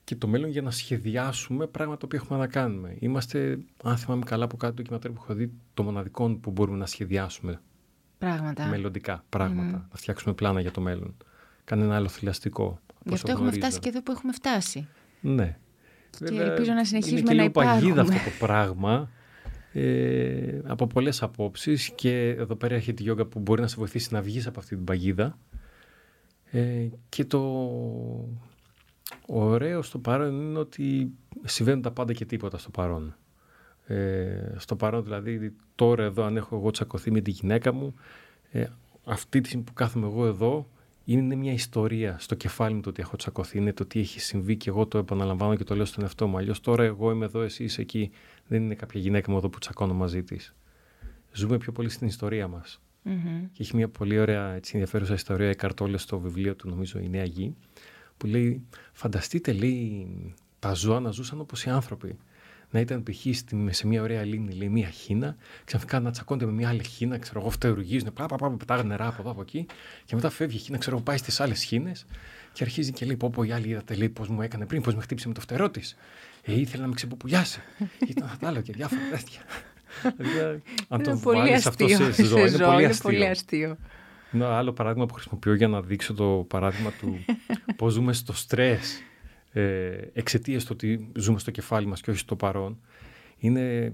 [0.03, 2.95] και το μέλλον για να σχεδιάσουμε πράγματα που έχουμε να κάνουμε.
[2.99, 6.85] Είμαστε, αν θυμάμαι καλά από κάτι ντοκιματέρ που έχω δει, το μοναδικό που μπορούμε να
[6.85, 7.61] σχεδιάσουμε.
[8.17, 8.65] Πράγματα.
[8.65, 9.87] Μελλοντικά πράγματα.
[9.91, 11.15] Να φτιάξουμε πλάνα για το μέλλον.
[11.63, 12.79] Κανένα άλλο θηλαστικό.
[13.03, 14.87] Γι' αυτό έχουμε φτάσει και εδώ που έχουμε φτάσει.
[15.21, 15.57] Ναι.
[16.09, 19.09] Και Βέβαια, ελπίζω να συνεχίσουμε είναι και να παγίδα αυτό το πράγμα.
[19.77, 24.13] Ε, από πολλές απόψεις και εδώ πέρα έχει τη γιόγκα που μπορεί να σε βοηθήσει
[24.13, 25.37] να βγεις από αυτή την παγίδα.
[26.51, 27.39] Ε, και το
[29.25, 31.11] ωραίο στο παρόν είναι ότι
[31.43, 33.15] συμβαίνουν τα πάντα και τίποτα στο παρόν.
[33.87, 37.93] Ε, στο παρόν δηλαδή τώρα εδώ αν έχω εγώ τσακωθεί με τη γυναίκα μου
[38.51, 38.65] ε,
[39.03, 40.69] αυτή τη στιγμή που κάθομαι εγώ εδώ
[41.05, 44.57] είναι μια ιστορία στο κεφάλι μου το ότι έχω τσακωθεί είναι το τι έχει συμβεί
[44.57, 47.41] και εγώ το επαναλαμβάνω και το λέω στον εαυτό μου αλλιώς τώρα εγώ είμαι εδώ
[47.41, 48.11] εσύ είσαι εκεί
[48.47, 50.55] δεν είναι κάποια γυναίκα μου εδώ που τσακώνω μαζί της.
[51.31, 52.81] ζούμε πιο πολύ στην ιστορία μας.
[53.05, 53.49] mm-hmm.
[53.51, 57.09] και έχει μια πολύ ωραία έτσι, ενδιαφέρουσα ιστορία η Καρτόλε στο βιβλίο του νομίζω η
[57.09, 57.55] Νέα Γη
[58.17, 60.07] που λέει, φανταστείτε λέει
[60.59, 62.17] τα ζώα να ζούσαν όπως οι άνθρωποι.
[62.69, 63.25] Να ήταν π.χ.
[63.69, 65.35] σε μια ωραία λίμνη, λέει, μια χίνα,
[65.65, 69.17] ξαφνικά να τσακώνται με μια άλλη χίνα, ξέρω εγώ, φτεουργίζουν, πά, πά, πά, νερά από
[69.19, 69.65] εδώ από εκεί,
[70.05, 72.05] και μετά φεύγει η χίνα, ξέρω εγώ, πάει στις άλλες χίνες
[72.55, 74.95] και αρχίζει και λέει: Πω, πω, η άλλη είδατε, λέει, πώς μου έκανε πριν, πώς
[74.95, 75.95] με χτύπησε με το φτερό της.
[76.41, 77.61] Ε, ήθελε να με ξεποπουλιάσει.
[78.09, 79.41] Ήταν άλλο και διάφορα τέτοια.
[80.33, 82.45] δηλαδή, αν το βάλεις αυτό σε ζώο,
[82.79, 83.77] είναι πολύ αστείο.
[84.31, 87.25] Ένα άλλο παράδειγμα που χρησιμοποιώ για να δείξω το παράδειγμα του
[87.77, 89.01] πώς ζούμε στο στρες
[89.55, 92.79] ε, εξαιτίας του ότι ζούμε στο κεφάλι μας και όχι στο παρόν
[93.37, 93.93] είναι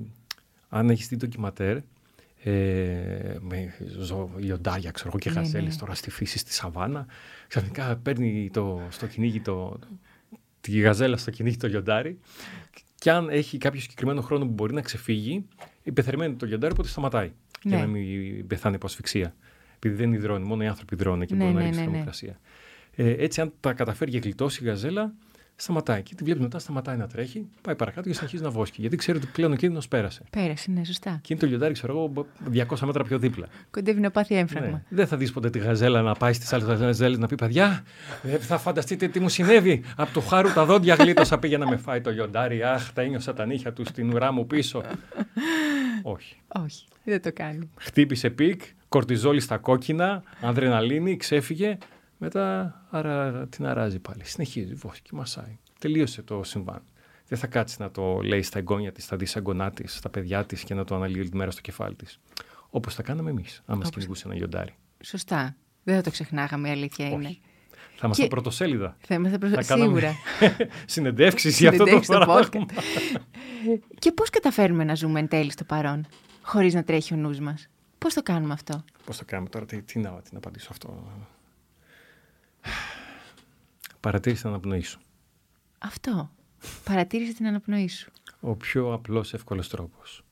[0.70, 1.78] αν έχεις δει ντοκιματέρ
[2.43, 5.76] ε, με ζω, λιοντάρια ξέρω, και ναι, ναι.
[5.80, 7.05] τώρα στη φύση στη σαβάνα
[7.47, 9.80] ξαφνικά παίρνει το, στο κυνήγι το,
[10.62, 12.20] τη γαζέλα στο κυνήγι το λιοντάρι
[12.95, 15.45] και αν έχει κάποιο συγκεκριμένο χρόνο που μπορεί να ξεφύγει
[15.84, 17.32] υπεθερμένει το λιοντάρι οπότε σταματάει
[17.64, 17.76] ναι.
[17.76, 19.36] για να μην πεθάνει από ασφυξία
[19.84, 22.39] επειδή δεν υδρώνει, μόνο οι άνθρωποι υδρώνουν και ναι, μπορούν ναι, να ρίξουν ναι, θερμοκρασία.
[22.95, 25.14] Ε, έτσι, αν τα καταφέρει και γλιτώσει η γαζέλα,
[25.62, 26.01] σταματάει.
[26.01, 28.82] Και τη βλέπεις μετά, σταματάει να τρέχει, πάει παρακάτω και συνεχίζει να βόσκει.
[28.82, 30.22] Γιατί ξέρει ότι πλέον ο κίνδυνος πέρασε.
[30.30, 31.20] Πέρασε, ναι, σωστά.
[31.22, 33.47] Και είναι το λιοντάρι, ξέρω εγώ, 200 μέτρα πιο δίπλα.
[33.72, 34.70] Κοντεύει να πάθει έμφραγμα.
[34.70, 34.84] Ναι.
[34.89, 37.84] Δεν θα δεις ποτέ τη γαζέλα να πάει στις άλλες γαζέλες να πει Παιδιά,
[38.24, 39.84] ε, θα φανταστείτε τι μου συνέβη.
[39.95, 42.64] Από το χάρου τα δόντια γλίτωσα πήγε να με φάει το λιοντάρι.
[42.64, 44.82] Αχ, τα ένιωσα τα νύχια του στην ουρά μου πίσω.
[46.01, 46.36] Όχι.
[46.47, 47.70] Όχι, δεν το κάνει.
[47.76, 51.78] Χτύπησε peak, κορτιζόλη στα κόκκινα, αδρεναλίνη, ξέφυγε.
[52.24, 54.26] Μετά άρα, την αράζει πάλι.
[54.26, 55.57] Συνεχίζει, βόσκει, μασάει.
[55.80, 56.82] Τελείωσε το συμβάν.
[57.28, 60.63] Δεν θα κάτσει να το λέει στα εγγόνια της, στα δισέγγονά της, στα παιδιά της
[60.63, 62.19] και να το αναλύει όλη τη μέρα στο κεφάλι της.
[62.69, 64.74] Όπως θα κάναμε εμείς, αν μας κυνηγούσε ένα λιοντάρι.
[65.03, 65.55] Σωστά.
[65.84, 67.13] Δεν θα το ξεχνάγαμε, η αλήθεια Όχι.
[67.13, 67.38] είναι.
[67.95, 68.97] Θα είμαστε Και- πρωτοσέλιδα.
[69.07, 69.49] Θα είμαστε προ...
[69.49, 70.15] Θα κάναμε Σίγουρα.
[70.86, 72.65] συνεντεύξεις για αυτό το Συνεντεύξεις στο πράγμα.
[73.99, 76.07] Και πώς καταφέρουμε να ζούμε εν τέλει στο παρόν,
[76.41, 77.67] χωρίς να τρέχει ο νους μας;
[77.97, 81.03] Πώς το κάνουμε αυτό; Πώς το κάνουμε τώρα, τι, τι, να, τι να απαντήσω αυτό.
[83.99, 84.99] Παρατήρησε την αναπνοή σου.
[85.78, 86.32] Αυτό.
[86.84, 88.12] Παρατήρησε την αναπνοή σου.
[88.39, 90.24] Ο πιο απλός εύκολος τρόπος.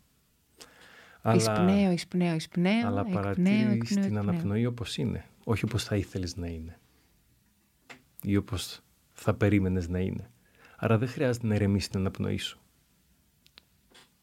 [1.33, 2.87] Εισπνέω, εισπνέω, εισπνέω.
[2.87, 4.21] αλλά εκπνέω, παρατήρησε εκπνέω, την εκπνέω.
[4.21, 5.25] αναπνοή όπως είναι.
[5.43, 6.79] Όχι όπως θα ήθελες να είναι.
[8.21, 8.81] Ή όπως
[9.13, 10.31] θα περίμενες να είναι.
[10.77, 12.59] Άρα δεν χρειάζεται να ηρεμήσει την αναπνοή σου.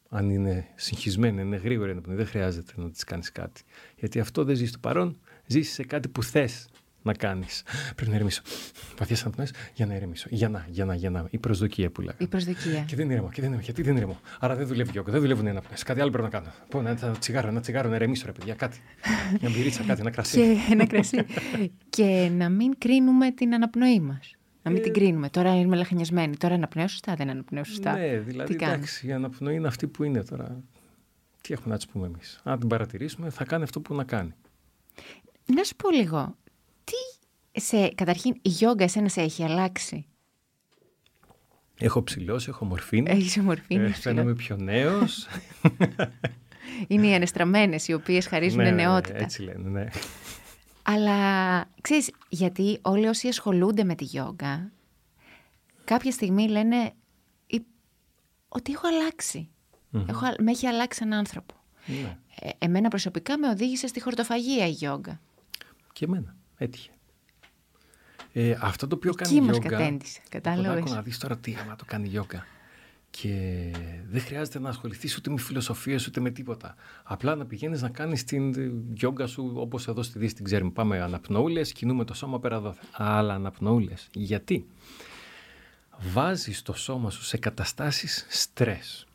[0.09, 3.63] Αν είναι συγχυσμένη, είναι γρήγορη η αναπνοή, δεν χρειάζεται να της κάνεις κάτι.
[3.95, 6.67] Γιατί αυτό δεν ζει στο παρόν, ζεις σε κάτι που θες
[7.07, 7.63] να κάνεις.
[7.95, 8.41] Πρέπει να ηρεμήσω.
[8.97, 10.27] Βαθιές αναπνοές για να ηρεμήσω.
[10.29, 11.27] Για να, για να, για να.
[11.29, 12.23] Η προσδοκία που λέγαμε.
[12.23, 12.83] Η προσδοκία.
[12.87, 13.63] Και δεν ηρεμώ, και δεν ηρεμώ.
[13.63, 15.83] Γιατί δεν ηρεμώ; Άρα δεν δουλεύει γιόγκα, δεν δουλεύουν οι αναπνεύσεις.
[15.83, 16.53] Κάτι άλλο πρέπει να κάνω.
[16.69, 18.77] Πω ένα τσιγάρο, ένα τσιγάρο να ηρεμήσω, ρε παιδιά, κάτι.
[19.41, 20.37] Μια μπυρίτσα, κάτι, ένα κρασί.
[20.37, 21.25] και ένα κρασί.
[21.89, 24.31] και να μην κρίνουμε την αναπνοή μας.
[24.63, 25.29] Να μην την κρίνουμε.
[25.29, 26.37] Τώρα είμαι λαχανιασμένη.
[26.37, 27.97] Τώρα αναπνέω σωστά, δεν αναπνέω σωστά.
[27.97, 30.63] Ναι, δηλαδή Τι κάνω; εντάξει, η αναπνοή είναι αυτή που είναι τώρα.
[31.41, 34.33] Τι έχουμε να της πούμε εμείς; Αν την παρατηρήσουμε, θα κάνει αυτό που να κάνει.
[35.45, 36.35] Να σου πω λίγο.
[37.57, 40.05] Τι σε, καταρχήν η γιόγκα εσένα σε έχει αλλάξει;
[41.79, 43.09] Έχω ψηλώσει, έχω μορφήνει.
[43.11, 43.83] Έχεις ομορφήνει.
[43.83, 44.13] Ε, ψηλό.
[44.13, 45.27] φαίνομαι πιο νέος.
[46.87, 49.17] Είναι οι ανεστραμμένες οι οποίες χαρίζουν νεότητα.
[49.17, 49.87] έτσι λένε, ναι.
[50.83, 54.71] Αλλά ξέρεις, γιατί όλοι όσοι ασχολούνται με τη γιόγκα
[55.83, 56.75] κάποια στιγμή λένε
[57.47, 57.57] «Ε,
[58.47, 59.49] ότι έχω αλλάξει.
[60.07, 61.53] Έχω, α- με έχει αλλάξει έναν άνθρωπο.
[61.85, 62.17] ναι.
[62.39, 65.21] Ε, εμένα προσωπικά με οδήγησε στη χορτοφαγία η γιόγκα.
[65.93, 66.35] Και εμένα.
[66.57, 66.89] Έτυχε.
[68.33, 69.77] Ε, αυτό το οποίο κάνει Εκεί μας γιόγκα...
[69.77, 70.69] κατέντησε, κατάλαβες.
[70.69, 72.45] Ποδάκο, να δεις τώρα τι άμα το κάνει γιόγκα.
[73.09, 73.33] Και
[74.09, 76.75] δεν χρειάζεται να ασχοληθείς ούτε με φιλοσοφίες ούτε με τίποτα.
[77.03, 80.71] Απλά να πηγαίνεις να κάνεις την ε, γιόγκα σου όπως εδώ στη Δύση την ξέρουμε.
[80.71, 82.75] Πάμε αναπνοούλες, κινούμε το σώμα πέρα εδώ.
[82.91, 84.07] Αλλά αναπνοούλες.
[84.11, 84.65] Γιατί;
[85.99, 89.07] Βάζεις το σώμα σου σε καταστάσεις στρες.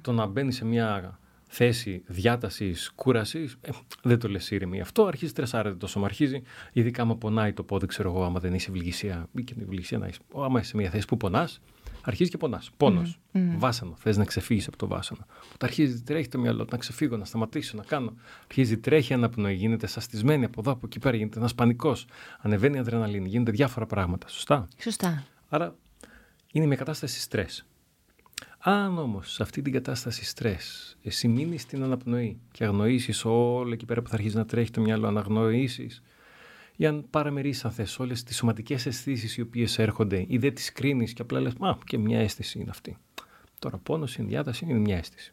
[0.00, 1.18] Το να μπαίνεις σε μια
[1.56, 3.56] θέση διάτασης, κούρασης,
[4.02, 4.80] δεν το λες ήρεμη.
[4.80, 6.06] Αυτό αρχίζει τρεσάρεται το σώμα.
[6.06, 6.42] Αρχίζει,
[6.72, 9.98] ειδικά άμα πονάει το πόδι, ξέρω εγώ, άμα δεν είσαι ευληγησία, ή και την ευληγησία
[9.98, 10.18] να είσαι.
[10.36, 11.60] Άμα είσαι σε μια θέση που πονάς,
[12.02, 12.70] αρχίζει και πονάς.
[12.76, 13.20] Πόνος.
[13.32, 13.94] Βάσανο.
[13.98, 15.26] Θες να ξεφύγεις από το βάσανο.
[15.46, 18.14] Οπότε αρχίζει, τρέχει το μυαλό του, να ξεφύγω, να σταματήσω, να κάνω.
[18.44, 22.06] Αρχίζει, τρέχει η αναπνοή, γίνεται σαστισμένη από εδώ, από εκεί πέρα, γίνεται ένας πανικός.
[22.40, 24.28] Ανεβαίνει η αδρεναλίνη, γίνονται διάφορα πράγματα.
[24.28, 25.24] Σωστά; Σωστά.
[25.48, 25.74] Άρα
[26.52, 27.64] είναι μια κατάσταση στρες.
[28.58, 33.84] Αν όμως σε αυτή την κατάσταση στρες εσύ μείνεις στην αναπνοή και αγνοήσεις όλο εκεί
[33.84, 36.02] πέρα που θα αρχίσει να τρέχει το μυαλό, να αγνοήσεις
[36.76, 40.72] ή αν παραμερίσεις αν θες όλες τις σωματικές αισθήσεις οι οποίες έρχονται ή δεν τις
[40.72, 42.96] κρίνεις και απλά λες «Μα και μια αίσθηση είναι αυτή».
[43.58, 45.32] Τώρα πόνος, η διάταση είναι μια αίσθηση.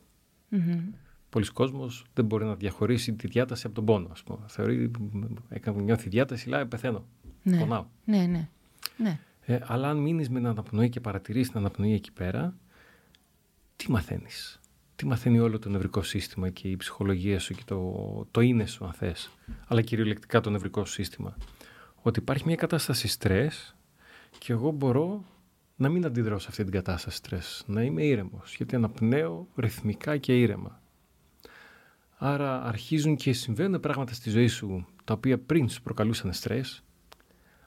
[1.29, 4.07] Πολλοί κόσμος δεν μπορεί να διαχωρίσει τη διάταση από τον πόνο.
[4.11, 4.39] Ας πούμε.
[4.47, 4.91] Θεωρεί,
[5.49, 7.05] έκανε νιώθει διάταση, λέει πεθαίνω,
[7.43, 7.59] Ναι.
[7.59, 7.85] πονάω.
[8.05, 8.49] Ναι, ναι.
[8.97, 9.19] ναι.
[9.45, 12.55] Ε, αλλά αν μείνεις με την αναπνοή και παρατηρείς την αναπνοή εκεί πέρα,
[13.83, 14.59] τι μαθαίνεις;
[14.95, 18.85] Τι μαθαίνει όλο το νευρικό σύστημα και η ψυχολογία σου και το, το είναι σου
[18.85, 19.29] αν θες.
[19.67, 21.37] Αλλά κυριολεκτικά το νευρικό σου σύστημα;
[22.01, 23.75] Ότι υπάρχει μια κατάσταση στρες
[24.37, 25.25] και εγώ μπορώ
[25.75, 27.63] να μην αντιδρώ σε αυτή την κατάσταση στρες.
[27.67, 28.55] Να είμαι ήρεμος.
[28.55, 30.81] Γιατί αναπνέω ρυθμικά και ήρεμα.
[32.17, 36.83] Άρα αρχίζουν και συμβαίνουν πράγματα στη ζωή σου τα οποία πριν σου προκαλούσαν στρες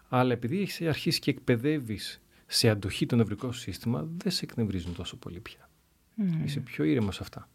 [0.09, 4.95] αλλά επειδή έχεις αρχίσει και εκπαιδεύεις σε αντοχή το νευρικό σου σύστημα, δεν σε εκνευρίζουν
[4.95, 5.69] τόσο πολύ πια.
[6.45, 7.49] Είσαι πιο ήρεμος σε αυτά.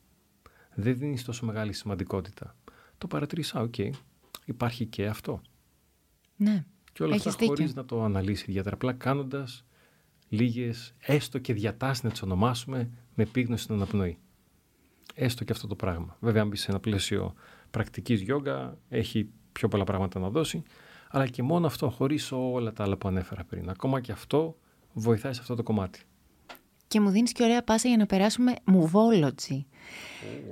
[0.76, 2.56] Δεν δίνεις τόσο μεγάλη σημαντικότητα.
[2.98, 3.76] Το παρατηρείς, α, οκ,
[4.46, 5.42] υπάρχει και αυτό.
[6.36, 6.66] ναι.
[6.94, 7.82] Και όλα Έχεις αυτά χωρίς δίκιο.
[7.82, 8.76] να το αναλύσεις ιδιαίτερα.
[8.76, 9.66] Απλά κάνοντας
[10.30, 14.18] λίγες, έστω και διατάσεις να τις ονομάσουμε με επίγνωση στην αναπνοή.
[15.16, 16.18] Έστω και αυτό το πράγμα.
[16.20, 17.34] Βέβαια, αν μπεις σε ένα πλαίσιο
[17.72, 20.64] πρακτικής γιόγκα, έχει πιο πολλά πράγματα να δώσει.
[21.10, 23.70] Αλλά και μόνο αυτό, χωρίς όλα τα άλλα που ανέφερα πριν.
[23.70, 24.58] Ακόμα και αυτό
[24.94, 26.02] βοηθάει σε αυτό το κομμάτι.
[26.90, 29.66] Και μου δίνεις και ωραία πάσα για να περάσουμε μουβόλοτζι.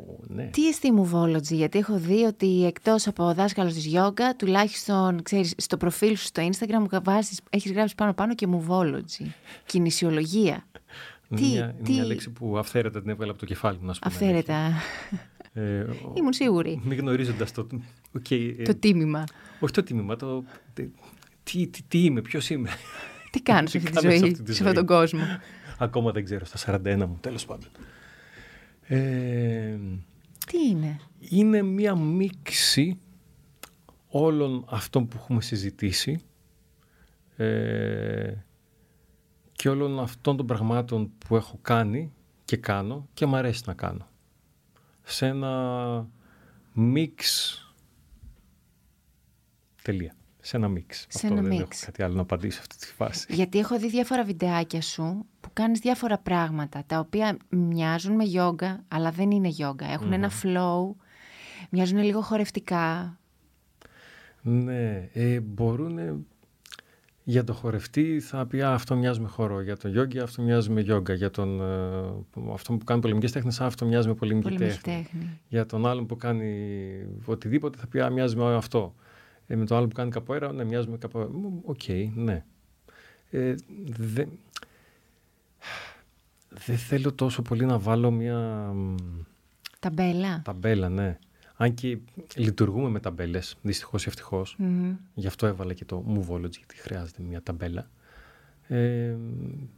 [0.10, 0.44] Ω, ναι.
[0.46, 5.78] Τι εστί Movology, γιατί έχω δει ότι εκτός από δάσκαλος της γιόγκα, τουλάχιστον ξέρεις, στο
[5.78, 9.34] προφίλ σου στο Instagram μου βάζεις, έχεις γράψει πάνω-πάνω και Movology.
[9.66, 10.66] Κινησιολογία.
[11.30, 13.86] Είναι, τι- μια, είναι τι- μια λέξη που αυθαίρετα την έβγαλα από το κεφάλι μου,
[13.86, 14.10] να σου πω.
[14.10, 14.56] την Αυθαίρετα.
[14.56, 14.84] αλήθεια.
[15.54, 16.82] Ε, ο- Ήμουν σίγουρη.
[16.84, 17.68] Μη γνωρίζοντας το.
[18.16, 19.24] οκ, ε, Το τίμημα.
[19.60, 20.44] όχι το τίμημα, το.
[21.44, 22.70] Τι, τι, τι είμαι, ποιος είμαι.
[23.32, 24.98] Τι κάνω σε Τι αυτή τη κάνω σε ζωή, αυτή τη σε αυτόν τον ζωή.
[25.00, 25.20] κόσμο;
[25.78, 27.70] Ακόμα δεν ξέρω, στα 41 μου, τέλος πάντων.
[28.82, 29.78] Ε,
[30.48, 33.00] Τι Τι είναι; Είναι μία μίξη
[34.08, 36.20] όλων αυτών που έχουμε συζητήσει
[37.36, 38.34] ε,
[39.52, 42.14] και όλων αυτών των πραγμάτων που έχω κάνει
[42.46, 44.08] και κάνω και μου αρέσει να κάνω.
[45.04, 46.10] Σε ένα
[46.74, 47.52] μίξ
[49.82, 50.17] τελεία.
[50.48, 51.00] Σε ένα μίξ.
[51.00, 51.76] Σε Αυτό ένα δεν μίξ.
[51.78, 53.34] έχω κάτι άλλο να απαντήσω σε αυτή τη φάση.
[53.34, 58.84] Γιατί έχω δει διάφορα βιντεάκια σου που κάνεις διάφορα πράγματα τα οποία μοιάζουν με γιόγκα
[58.88, 59.86] αλλά δεν είναι γιόγκα.
[59.86, 60.96] Έχουν ένα flow,
[61.70, 63.18] μοιάζουν λίγο χορευτικά.
[64.42, 66.26] Ναι, ε, μπορούν
[67.24, 69.62] για το χορευτή θα πει «Α, αυτό μοιάζει με χορό.
[69.62, 71.14] Για τον γιόγκα αυτό μοιάζει με γιόγκα.
[71.14, 75.04] Για τον, ε, αυτό που κάνει πολεμικές τέχνες «Α, αυτό μοιάζει με πολεμική Πολεμική τέχνη.
[75.12, 75.40] τέχνη.
[75.48, 76.56] Για τον άλλον που κάνει
[77.26, 78.96] οτιδήποτε θα πει «Α, μοιάζει με αυτό».
[79.48, 81.30] Ε, με τον άλλο που κάνει καποέρα, ναι, μοιάζει με καποέρα.
[81.30, 81.82] Μ, Οκ,
[82.16, 82.44] ναι.
[83.30, 83.56] Ε,
[83.88, 84.30] δεν
[86.50, 88.38] δεν θέλω τόσο πολύ να βάλω μια
[88.74, 88.96] μ,
[89.80, 90.42] Ταμπέλα.
[90.46, 91.18] ταμπέλα, ναι.
[91.56, 91.98] Αν και
[92.36, 94.56] λειτουργούμε με ταμπέλες, δυστυχώς ή ευτυχώς.
[94.58, 94.96] Μμμ.
[95.14, 97.90] Γι' αυτό έβαλα και το Movology, γιατί χρειάζεται μια ταμπέλα.
[98.68, 99.16] Ε,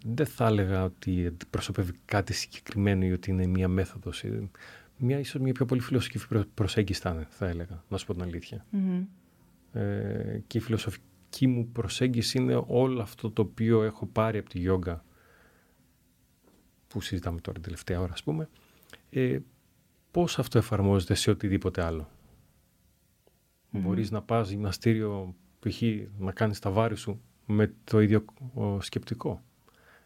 [0.05, 4.24] δεν θα έλεγα ότι αντιπροσωπεύει κάτι συγκεκριμένο ή ότι είναι μια μέθοδος.
[4.24, 4.49] Ε,
[4.97, 8.13] Μια, ίσως μια πιο πολύ φιλοσοφική προ- προσέγγιση θα είναι, θα έλεγα, να σου πω
[8.13, 8.65] την αλήθεια.
[8.70, 9.03] Μμμ.
[9.74, 14.59] Ε, και η φιλοσοφική μου προσέγγιση είναι όλο αυτό το οποίο έχω πάρει από τη
[14.59, 15.03] γιόγκα
[16.88, 18.49] που συζητάμε τώρα την τελευταία ώρα, ας πούμε,
[19.09, 19.39] ε,
[20.11, 22.09] πώς αυτό εφαρμόζεται σε οτιδήποτε άλλο.
[23.72, 25.82] Μπορείς να πας γυμναστήριο, π.χ.
[26.17, 29.43] να κάνεις τα βάρη σου με το ίδιο ο, σκεπτικό.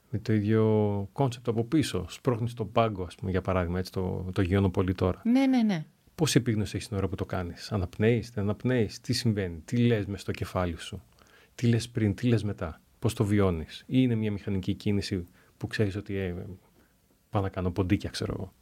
[0.09, 0.63] Με το ίδιο
[1.11, 2.05] concept από πίσω.
[2.09, 5.21] Σπρώχνεις τον πάγκο, ας πούμε, για παράδειγμα, έτσι το, το γειώνω πολύ τώρα.
[5.23, 5.85] Ναι, ναι, ναι.
[6.15, 10.05] Πόση επίγνωση έχεις την ώρα που το κάνεις, Αναπνέεις, δεν αναπνέεις, τι συμβαίνει, τι λες
[10.05, 11.03] μες στο κεφάλι σου,
[11.55, 15.25] τι λες πριν, τι λες μετά, πώς το βιώνεις, ή είναι μια μηχανική κίνηση
[15.57, 16.45] που ξέρεις ότι ε,
[17.29, 18.53] πάω να κάνω ποντίκια, ξέρω εγώ;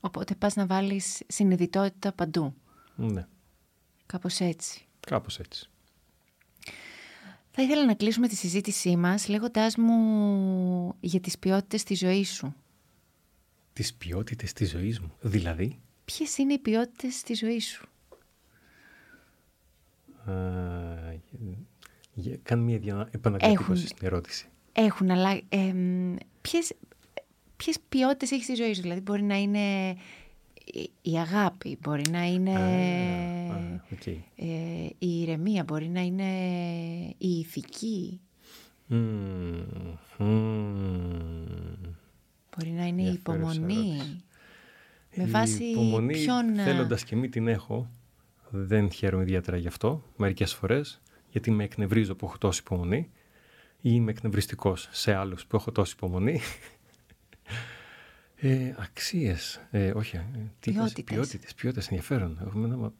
[0.00, 2.54] Οπότε πας να βάλεις συνειδητότητα παντού.
[2.96, 3.26] Ναι,
[4.06, 4.86] Κάπως έτσι.
[5.00, 5.68] κάπως έτσι.
[7.50, 12.54] Θα ήθελα να κλείσουμε τη συζήτησή μας λέγοντάς μου για τις ποιότητες της ζωής σου.
[13.72, 15.78] Τις ποιότητες της ζωής μου; Δηλαδή,
[16.14, 17.86] Ποιες είναι οι ποιότητες της ζωής σου;
[20.30, 20.34] α,
[22.14, 23.86] για- κάνε μια δια- επαναδιατύπωση Έχουν.
[23.86, 24.48] στην ερώτηση.
[24.72, 25.74] Έχουν αλλά ε,
[26.40, 26.72] ποιες,
[27.56, 29.88] ποιες ποιότητες έχεις στη ζωή σου; Δηλαδή μπορεί να είναι
[30.64, 34.06] η- η αγάπη, μπορεί να είναι Α, α, οκ.
[34.06, 34.16] ε,
[34.98, 36.30] η ηρεμία, μπορεί να είναι
[37.18, 38.20] η ηθική,
[38.86, 41.76] Μμμ, μμμ.
[42.56, 43.90] μπορεί να είναι η Ενδιαφέρουσα υπομονή.
[43.94, 44.22] ερώτηση.
[45.18, 46.58] Με Η βάση υπομονή, ποιον...
[46.58, 47.90] ε, θέλοντας και μη την έχω,
[48.48, 51.00] δεν χαίρομαι ιδιαίτερα γι' αυτό, μερικές φορές,
[51.30, 53.10] γιατί με εκνευρίζω που έχω τόση υπομονή
[53.80, 56.40] ή είμαι εκνευριστικός σε άλλους που έχω τόση υπομονή.
[58.40, 60.20] Ε, αξίες, ε, όχι, ε,
[60.60, 61.04] τι είπες, Ποιότητες.
[61.04, 62.38] ποιότητες, ποιότητες, ενδιαφέρον.
[62.46, 62.94] Έχουμε ένα, μου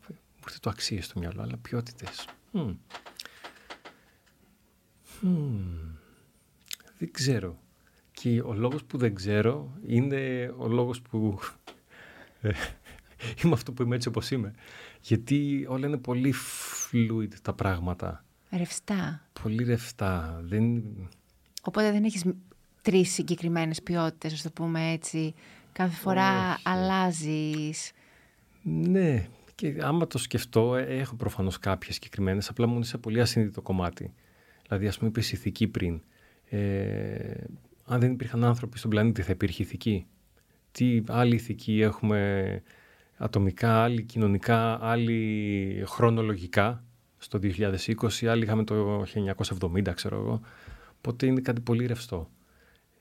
[0.44, 2.28] έρχεται το αξίες στο μυαλό, αλλά ποιότητες.
[2.50, 2.74] Μμ.
[5.20, 5.96] Μμ.
[6.98, 7.58] Δεν ξέρω.
[8.10, 11.67] Και ο λόγος που δεν ξέρω είναι ο λόγος που ε,
[13.44, 14.54] είμαι αυτό που είμαι έτσι όπως είμαι.
[15.00, 16.34] Γιατί όλα είναι πολύ
[16.90, 18.24] fluid τα πράγματα.
[18.50, 19.28] Ρευστά.
[19.42, 20.40] Πολύ ρευστά.
[20.44, 20.82] Δεν...
[21.62, 22.24] Οπότε δεν έχεις
[22.82, 25.34] τρεις συγκεκριμένες ποιότητες, ας το πούμε έτσι.
[25.72, 26.62] Κάθε φορά Όχι.
[26.64, 27.92] αλλάζεις.
[28.62, 33.20] Ναι, και άμα το σκεφτώ, ε, έχω προφανώς κάποιες συγκεκριμένες, απλά μου είναι σε πολύ
[33.20, 34.12] ασύνδετο κομμάτι.
[34.66, 36.00] Δηλαδή, ας πούμε, είπες ηθική πριν.
[36.44, 37.44] Ε,
[37.84, 40.06] αν δεν υπήρχαν άνθρωποι στον πλανήτη, θα υπήρχε ηθική.
[40.78, 42.62] Τι άλλη ηθική έχουμε
[43.16, 46.84] ατομικά, άλλη κοινωνικά, άλλη χρονολογικά
[47.18, 49.04] στο 2020, άλλοι είχαμε το
[49.58, 50.40] 1970, ξέρω εγώ.
[50.98, 52.30] Οπότε είναι κάτι πολύ ρευστό.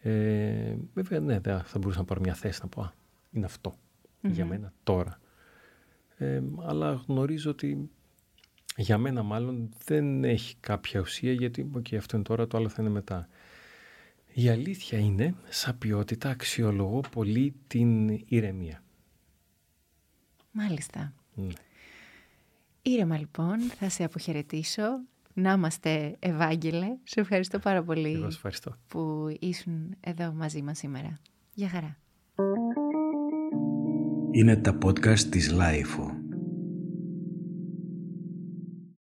[0.02, 2.94] Ε, βέβαια, ναι, δεν θα μπορούσα να πάρω μια θέση να πω, «Α,
[3.32, 3.74] είναι αυτό
[4.22, 5.20] για μένα τώρα.
[6.18, 7.90] Ε, αλλά γνωρίζω ότι
[8.76, 12.82] για μένα μάλλον δεν έχει κάποια ουσία γιατί οκ, αυτό είναι τώρα, το άλλο θα
[12.82, 13.28] είναι μετά.
[14.40, 18.84] Η αλήθεια είναι, σαν ποιότητα αξιολογώ πολύ την ηρεμία.
[20.52, 21.14] Μάλιστα.
[21.34, 21.54] Ναι.
[22.82, 24.84] Ήρεμα λοιπόν, θα σε αποχαιρετήσω.
[25.34, 26.88] Να είμαστε Ευάγγελε.
[27.04, 28.78] Σε ευχαριστώ πάρα πολύ Εγώ σας ευχαριστώ.
[28.88, 31.20] που ήσουν εδώ μαζί μας σήμερα.
[31.54, 31.98] Γεια χαρά.
[34.32, 36.17] Είναι τα podcast της LiFO.